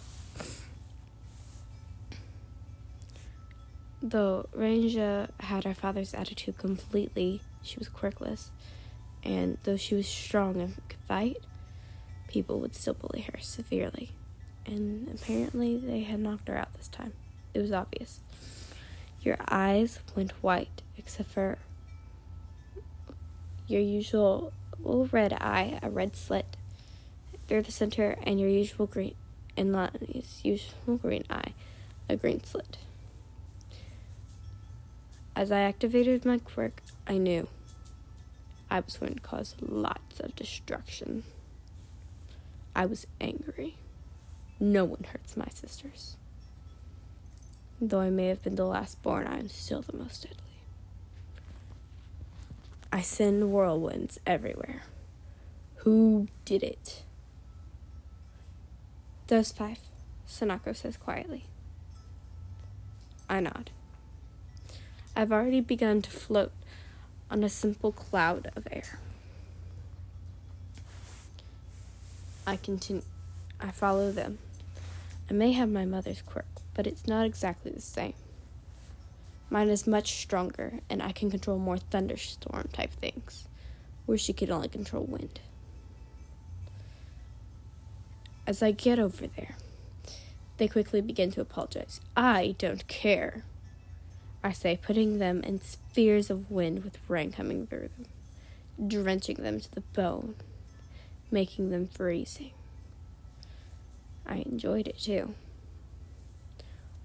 [4.00, 8.50] Though Ranja had our father's attitude completely, she was quirkless.
[9.26, 11.38] And though she was strong and could fight,
[12.28, 14.12] people would still bully her severely
[14.66, 17.12] and apparently they had knocked her out this time.
[17.54, 18.20] It was obvious.
[19.20, 21.58] Your eyes went white, except for
[23.66, 26.56] your usual little red eye, a red slit
[27.48, 29.14] through the center, and your usual green,
[29.56, 31.54] and Lonnie's usual green eye,
[32.08, 32.78] a green slit.
[35.34, 37.48] As I activated my quirk, I knew
[38.70, 41.22] I was going to cause lots of destruction.
[42.74, 43.76] I was angry.
[44.58, 46.16] No one hurts my sisters.
[47.80, 50.38] Though I may have been the last born, I am still the most deadly.
[52.92, 54.82] I send whirlwinds everywhere.
[55.76, 57.02] Who did it?
[59.26, 59.78] Those five,
[60.28, 61.44] Sanako says quietly.
[63.28, 63.70] I nod.
[65.14, 66.52] I've already begun to float
[67.30, 68.98] on a simple cloud of air.
[72.46, 73.02] I continue.
[73.60, 74.38] I follow them.
[75.28, 78.14] I may have my mother's quirk, but it's not exactly the same.
[79.50, 83.48] Mine is much stronger, and I can control more thunderstorm type things,
[84.04, 85.40] where she could only control wind.
[88.46, 89.56] As I get over there,
[90.58, 92.00] they quickly begin to apologize.
[92.16, 93.44] I don't care,
[94.46, 99.58] I say, putting them in spheres of wind with rain coming through them, drenching them
[99.58, 100.36] to the bone,
[101.32, 102.52] making them freezing.
[104.24, 105.34] I enjoyed it too.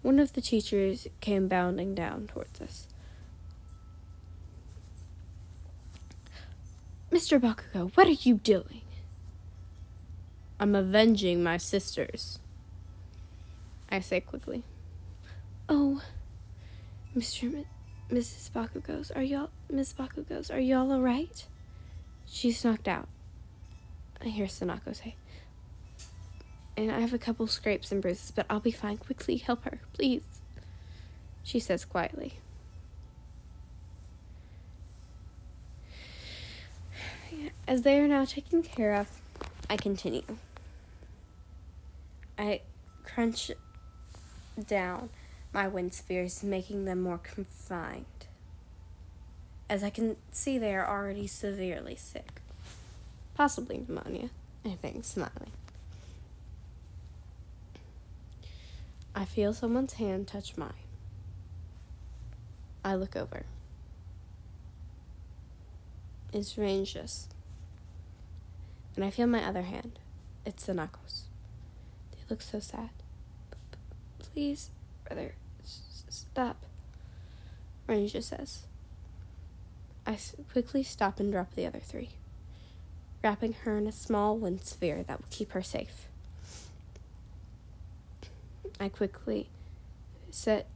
[0.04, 2.88] One of the teachers came bounding down towards us.
[7.12, 7.39] Mr.
[7.39, 8.84] Bakugo, what are you doing?
[10.60, 12.38] I'm avenging my sisters.
[13.89, 14.62] I say quickly.
[15.68, 16.04] Oh,
[17.16, 17.53] Mr.
[17.53, 17.66] M-
[18.09, 18.51] Mrs.
[18.51, 21.45] Bakugos, are y'all, Miss Bakugos, are y'all alright?
[22.26, 23.07] She's knocked out.
[24.24, 25.16] I hear Sanako say.
[26.78, 28.97] And I have a couple scrapes and bruises, but I'll be fine.
[28.97, 30.24] Quickly, help her, please.
[31.43, 32.34] She says quietly.
[37.68, 39.07] As they are now taken care of,
[39.70, 40.24] I continue.
[42.38, 42.62] I
[43.03, 43.51] crunch
[44.68, 45.09] down
[45.54, 48.06] my wind spheres, is making them more confined.
[49.70, 52.41] As I can see, they are already severely sick.
[53.36, 54.30] Possibly pneumonia,
[54.66, 55.52] I think, smiling.
[59.14, 60.74] I feel someone's hand touch mine.
[62.84, 63.45] I look over.
[66.34, 67.28] It's Ranges.
[68.95, 69.99] And I feel my other hand.
[70.45, 71.26] It's the Sanako's.
[72.12, 72.89] They look so sad.
[74.20, 74.70] Please,
[75.06, 75.34] brother,
[76.12, 76.66] stop.
[77.88, 78.64] Ranger says.
[80.05, 80.18] I
[80.51, 82.09] quickly stop and drop the other three,
[83.24, 86.07] wrapping her in a small wind sphere that will keep her safe.
[88.80, 89.49] I quickly
[90.32, 90.68] set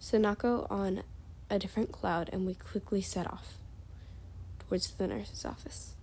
[0.00, 1.02] Sanako on
[1.50, 3.58] a different cloud and we quickly set off
[4.60, 5.94] towards the nurse's office.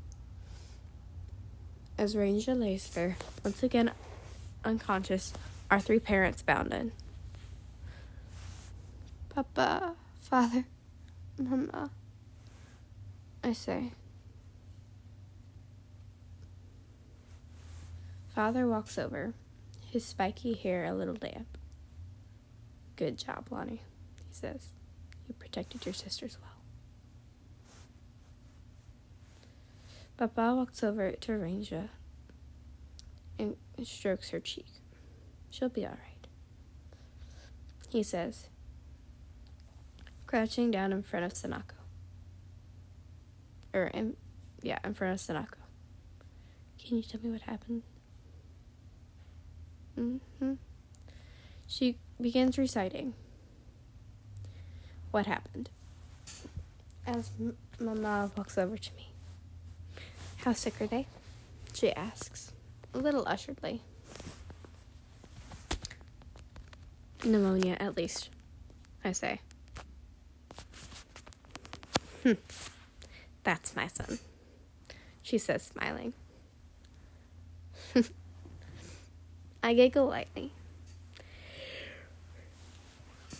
[1.97, 3.91] As Ranger lays there, once again
[4.63, 5.33] unconscious,
[5.71, 6.91] our three parents bound in.
[9.35, 10.63] Papa, Father,
[11.37, 11.89] Mama,
[13.43, 13.91] I say.
[18.33, 19.33] Father walks over,
[19.91, 21.57] his spiky hair a little damp.
[22.95, 23.81] Good job, Lonnie,
[24.25, 24.67] he says.
[25.27, 26.51] You protected your sisters well.
[30.15, 31.89] Papa walks over to Ranger
[33.37, 34.65] and strokes her cheek.
[35.49, 36.27] She'll be all right.
[37.89, 38.47] He says,
[40.27, 41.75] crouching down in front of Sanako.
[43.73, 44.15] Or, in,
[44.61, 45.59] yeah, in front of Sanako.
[46.83, 47.83] Can you tell me what happened?
[49.97, 50.53] Mm-hmm.
[51.67, 53.13] She begins reciting
[55.11, 55.69] what happened.
[57.07, 59.09] As M- Mama walks over to me.
[60.37, 61.07] How sick are they?
[61.73, 62.51] She asks,
[62.93, 63.79] a little usheredly.
[67.23, 68.29] Pneumonia, at least,
[69.03, 69.41] I say.
[72.25, 72.33] Hmm.
[73.43, 74.17] That's my son,
[75.21, 76.13] she says, smiling.
[79.63, 80.51] I giggle lightly.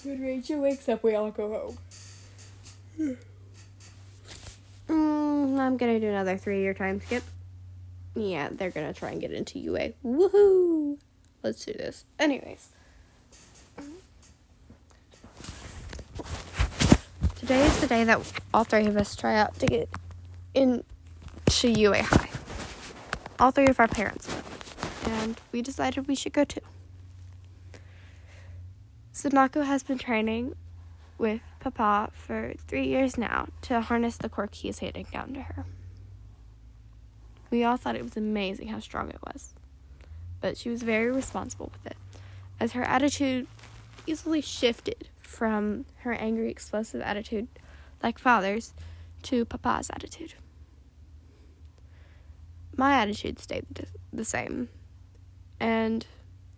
[0.03, 1.75] When Rachel wakes up, we all go
[2.99, 3.17] home.
[4.87, 7.23] Mm, I'm gonna do another three year time skip.
[8.13, 9.93] Yeah, they're gonna try and get into UA.
[10.05, 10.99] Woohoo!
[11.41, 12.05] Let's do this.
[12.19, 12.69] Anyways.
[17.45, 18.19] Today is the day that
[18.55, 19.87] all three of us try out to get
[20.55, 22.29] into UA High.
[23.39, 24.45] All three of our parents went,
[25.03, 26.61] and we decided we should go too.
[29.13, 30.55] Sanako has been training
[31.19, 35.41] with Papa for three years now to harness the quirk he is handing down to
[35.43, 35.65] her.
[37.51, 39.53] We all thought it was amazing how strong it was,
[40.41, 41.97] but she was very responsible with it,
[42.59, 43.45] as her attitude
[44.07, 47.47] easily shifted from her angry, explosive attitude,
[48.01, 48.73] like father's,
[49.23, 50.35] to Papa's attitude.
[52.75, 54.69] My attitude stayed the same,
[55.59, 56.05] and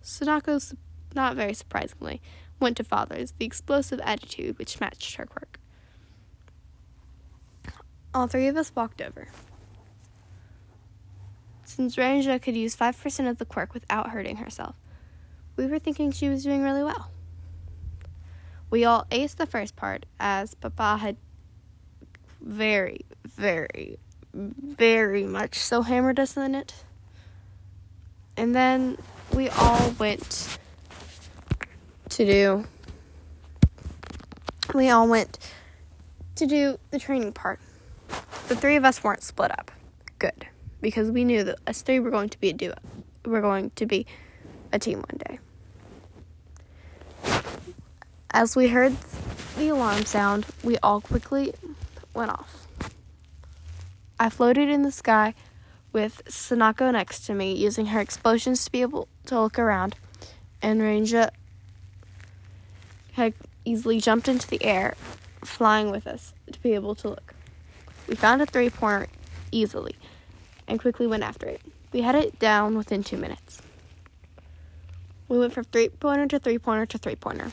[0.03, 0.75] Sanako's,
[1.15, 2.21] not very surprisingly,
[2.59, 5.59] went to father's, the explosive attitude which matched her quirk.
[8.13, 9.27] All three of us walked over.
[11.63, 14.75] Since Ranja could use 5% of the quirk without hurting herself,
[15.55, 17.11] we were thinking she was doing really well.
[18.69, 21.17] We all aced the first part, as Papa had
[22.41, 23.97] very, very,
[24.33, 26.73] very much so hammered us in it.
[28.35, 28.97] And then
[29.33, 30.59] we all went
[32.09, 32.65] to do.
[34.73, 35.39] We all went
[36.35, 37.59] to do the training part.
[38.47, 39.71] The three of us weren't split up.
[40.19, 40.45] Good,
[40.81, 42.75] because we knew that us three were going to be a duo.
[43.25, 44.05] We're going to be
[44.71, 45.39] a team one day.
[48.31, 48.95] As we heard
[49.57, 51.53] the alarm sound, we all quickly
[52.13, 52.67] went off.
[54.19, 55.33] I floated in the sky
[55.93, 59.95] with Sanako next to me, using her explosions to be able to look around,
[60.61, 61.29] and Ranger
[63.13, 64.95] had easily jumped into the air,
[65.43, 67.33] flying with us to be able to look.
[68.07, 69.07] We found a three pointer
[69.51, 69.95] easily
[70.67, 71.61] and quickly went after it.
[71.93, 73.61] We had it down within two minutes.
[75.29, 77.51] We went from three pointer to three pointer to three pointer.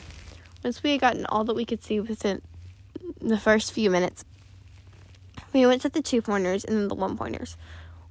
[0.65, 2.41] Once we had gotten all that we could see within
[3.21, 4.25] the first few minutes,
[5.53, 7.55] we went to the two pointers and then the one pointers.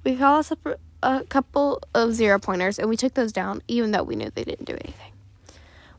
[0.05, 4.03] We called a, a couple of zero pointers and we took those down, even though
[4.03, 5.11] we knew they didn't do anything.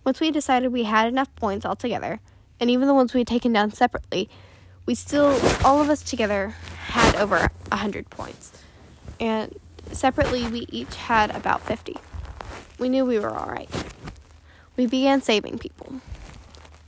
[0.02, 2.20] Once we decided we had enough points altogether,
[2.58, 4.30] and even the ones we had taken down separately,
[4.86, 6.54] we still, all of us together,
[6.86, 8.62] had over 100 points.
[9.20, 9.54] And
[9.92, 11.98] separately, we each had about 50.
[12.78, 13.68] We knew we were all right.
[14.78, 16.00] We began saving people,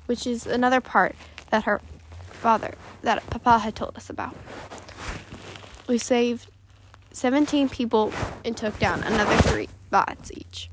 [0.09, 1.15] which is another part
[1.51, 1.83] that her
[2.31, 4.35] father, that Papa had told us about.
[5.87, 6.49] We saved
[7.13, 10.71] 17 people and took down another three bots each.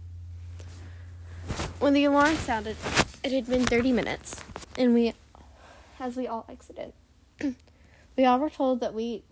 [1.79, 2.77] When the alarm sounded,
[3.23, 4.41] it had been 30 minutes,
[4.77, 5.13] and we,
[5.99, 6.93] as we all exited,
[8.17, 9.23] we all were told that we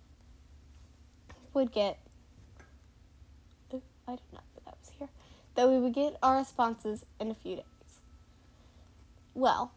[1.53, 1.97] would get.
[3.71, 3.77] I
[4.07, 5.07] don't know that was here.
[5.55, 7.63] That we would get our responses in a few days.
[9.33, 9.71] Well,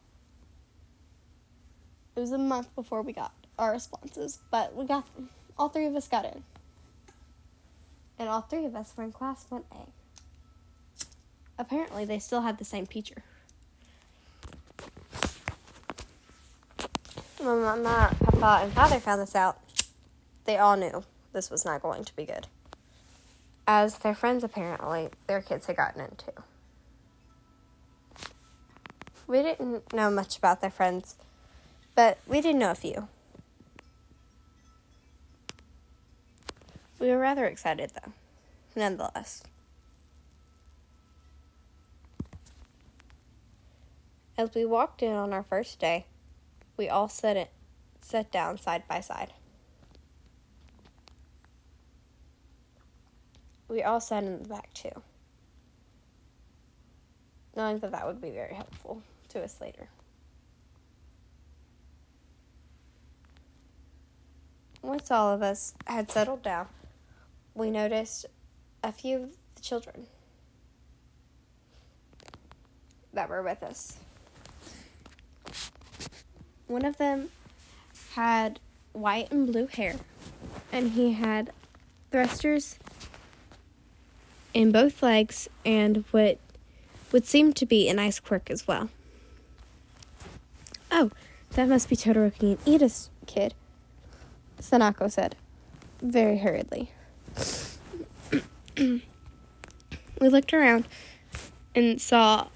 [2.16, 5.28] it was a month before we got our responses, but we got them.
[5.58, 6.42] All three of us got in.
[8.18, 9.88] And all three of us were in class 1A.
[11.58, 13.22] Apparently, they still had the same teacher.
[17.38, 19.58] When Mama, Papa, and Father found this out,
[20.46, 22.46] they all knew this was not going to be good.
[23.66, 26.32] As their friends, apparently, their kids had gotten in too.
[29.26, 31.16] We didn't know much about their friends,
[31.96, 33.08] but we didn't know a few.
[37.00, 38.12] We were rather excited, though,
[38.76, 39.42] nonetheless.
[44.38, 46.04] As we walked in on our first day,
[46.76, 47.50] we all sat, it,
[48.00, 49.32] sat down side by side.
[53.68, 55.02] We all sat in the back too,
[57.56, 59.88] knowing that that would be very helpful to us later.
[64.86, 66.68] Once all of us had settled down,
[67.54, 68.24] we noticed
[68.84, 70.06] a few of the children
[73.12, 73.98] that were with us.
[76.68, 77.30] One of them
[78.12, 78.60] had
[78.92, 79.96] white and blue hair,
[80.70, 81.50] and he had
[82.12, 82.78] thrusters
[84.54, 86.38] in both legs and what
[87.10, 88.88] would seem to be an ice quirk as well.
[90.92, 91.10] Oh,
[91.50, 93.52] that must be Todoroki and Iida's kid,
[94.60, 95.36] Sanako said,
[96.02, 96.90] very hurriedly.
[98.78, 99.02] we
[100.20, 100.86] looked around
[101.74, 102.48] and saw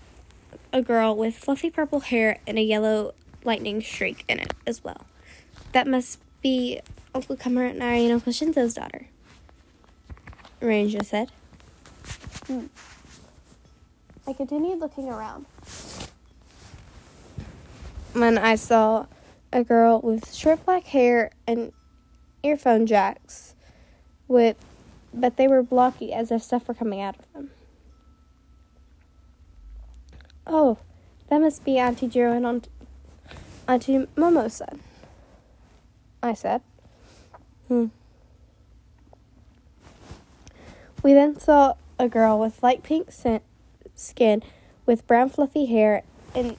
[0.73, 5.07] a girl with fluffy purple hair and a yellow lightning streak in it as well.
[5.73, 6.81] That must be
[7.15, 9.07] Uncle Kaminari and Uncle Shinso's daughter.
[10.61, 11.31] Ranger said.
[12.47, 12.67] Hmm.
[14.27, 15.47] I continued looking around
[18.13, 19.07] when I saw
[19.53, 21.73] a girl with short black hair and
[22.43, 23.55] earphone jacks
[24.29, 24.57] with
[25.13, 27.51] but they were blocky as if stuff were coming out of them.
[30.47, 30.79] Oh,
[31.29, 32.69] that must be Auntie Jiro and Aunt
[33.69, 34.81] Auntie Momo said.
[36.23, 36.63] I said.
[37.69, 37.87] Hmm.
[41.03, 43.11] We then saw a girl with light pink
[43.95, 44.43] skin
[44.87, 46.03] with brown fluffy hair
[46.35, 46.57] and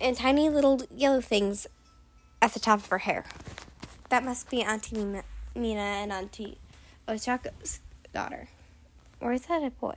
[0.00, 1.66] and tiny little yellow things
[2.40, 3.24] at the top of her hair.
[4.10, 5.22] That must be Auntie
[5.54, 6.58] Mina, and Auntie
[7.06, 7.80] Ochako's
[8.12, 8.48] daughter.
[9.20, 9.96] Or is that a boy?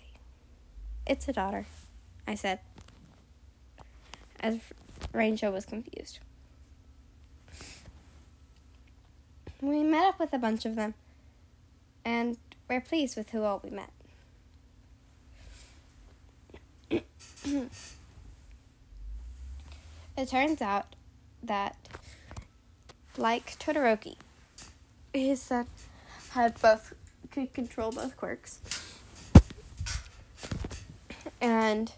[1.06, 1.66] It's a daughter,
[2.28, 2.60] I said,
[4.40, 4.60] as
[5.14, 6.20] Ranger was confused.
[9.62, 10.96] We met up with a bunch of them,
[12.04, 12.38] and
[12.68, 13.92] we're pleased with who all we met.
[20.18, 20.96] it turns out
[21.44, 21.76] that,
[23.18, 24.16] like Todoroki,
[25.14, 25.68] his son
[26.32, 26.94] had both
[27.32, 28.60] could control both quirks,
[31.40, 31.92] and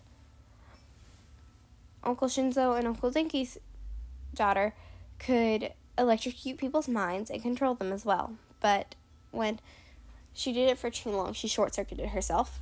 [2.04, 3.58] Uncle Shinso and Uncle Denki's
[4.34, 4.74] daughter
[5.20, 8.34] could electrocute people's minds and control them as well.
[8.60, 8.96] But
[9.32, 9.60] when
[10.34, 12.60] she did it for too long, she short circuited herself.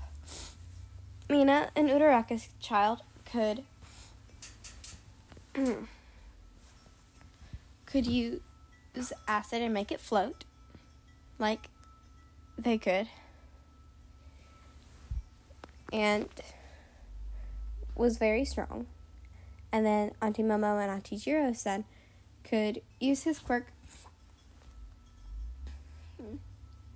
[1.29, 3.63] Mina and Uraraka's child could
[7.91, 8.39] could use
[9.27, 10.45] acid and make it float
[11.37, 11.67] like
[12.57, 13.07] they could.
[15.91, 16.29] And
[17.95, 18.87] was very strong.
[19.71, 21.83] And then Auntie Momo and Auntie Jiro said
[22.43, 23.67] could use his quirk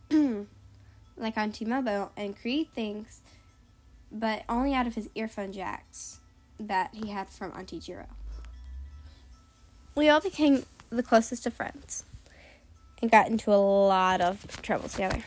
[1.17, 3.21] like Auntie Momo and create things,
[4.11, 6.19] but only out of his earphone jacks
[6.59, 8.07] that he had from Auntie Jiro.
[9.95, 12.05] We all became the closest of friends
[13.01, 15.23] and got into a lot of trouble together.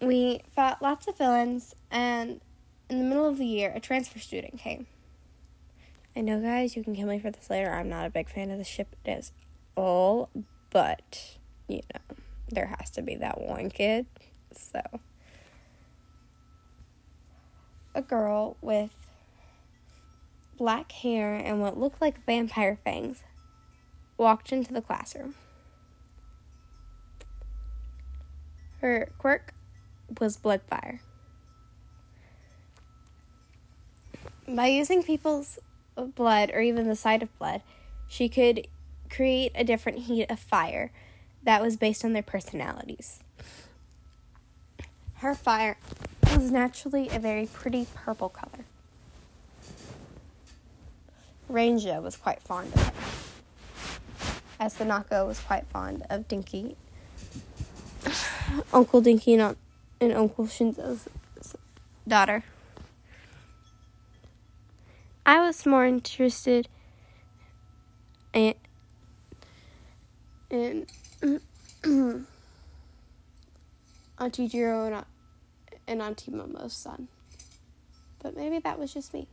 [0.00, 2.42] We fought lots of villains, and
[2.90, 4.86] in the middle of the year, a transfer student came.
[6.14, 7.72] I know, guys, you can kill me for this later.
[7.72, 9.32] I'm not a big fan of the ship it is
[9.76, 10.28] all,
[10.70, 12.16] but, you know,
[12.50, 14.06] there has to be that one kid.
[14.52, 14.82] So,
[17.94, 18.90] a girl with
[20.56, 23.22] black hair and what looked like vampire fangs
[24.16, 25.34] walked into the classroom.
[28.80, 29.54] Her quirk
[30.20, 31.00] was blood fire.
[34.46, 35.58] By using people's
[35.96, 37.62] blood or even the sight of blood,
[38.06, 38.68] she could
[39.08, 40.92] create a different heat of fire
[41.42, 43.20] that was based on their personalities.
[45.16, 45.78] Her fire
[46.32, 48.64] was naturally a very pretty purple color.
[51.50, 52.94] Ranja was quite fond of it,
[54.58, 56.76] as Sanako was quite fond of Dinky,
[58.72, 59.56] Uncle Dinky and,
[60.00, 61.08] and Uncle Shinso's
[62.08, 62.44] daughter.
[65.26, 66.68] I was more interested
[68.32, 68.54] in,
[70.50, 70.86] in
[74.18, 75.04] Auntie Jiro and,
[75.86, 77.08] and Auntie Momo's son.
[78.22, 79.28] But maybe that was just me.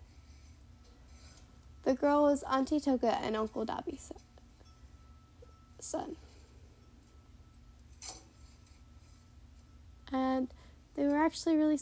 [1.83, 4.11] The girl was Auntie Toga and Uncle Dabi's
[5.79, 6.15] son.
[10.11, 10.49] And
[10.95, 11.79] they were actually really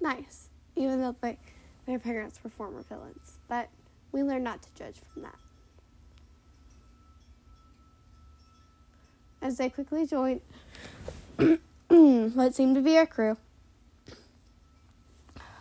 [0.00, 1.36] nice, even though they
[1.86, 3.68] their parents were former villains, but
[4.12, 5.34] we learned not to judge from that.
[9.40, 10.40] As they quickly joined
[11.88, 13.36] what seemed to be our crew,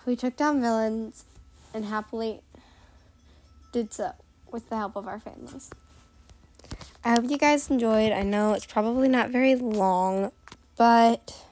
[0.05, 1.25] we took down villains
[1.73, 2.41] and happily
[3.71, 4.13] did so
[4.51, 5.69] with the help of our families.
[7.03, 8.11] I hope you guys enjoyed.
[8.11, 10.31] I know it's probably not very long,
[10.77, 11.45] but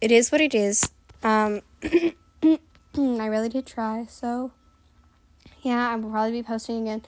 [0.00, 0.90] it is what it is.
[1.22, 4.06] Um, I really did try.
[4.08, 4.52] So,
[5.62, 7.02] yeah, I will probably be posting again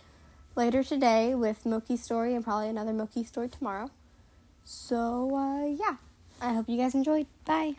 [0.55, 3.91] later today with Moki's story and probably another Moki story tomorrow.
[4.65, 5.97] So, uh, yeah,
[6.41, 7.27] I hope you guys enjoyed.
[7.45, 7.77] Bye.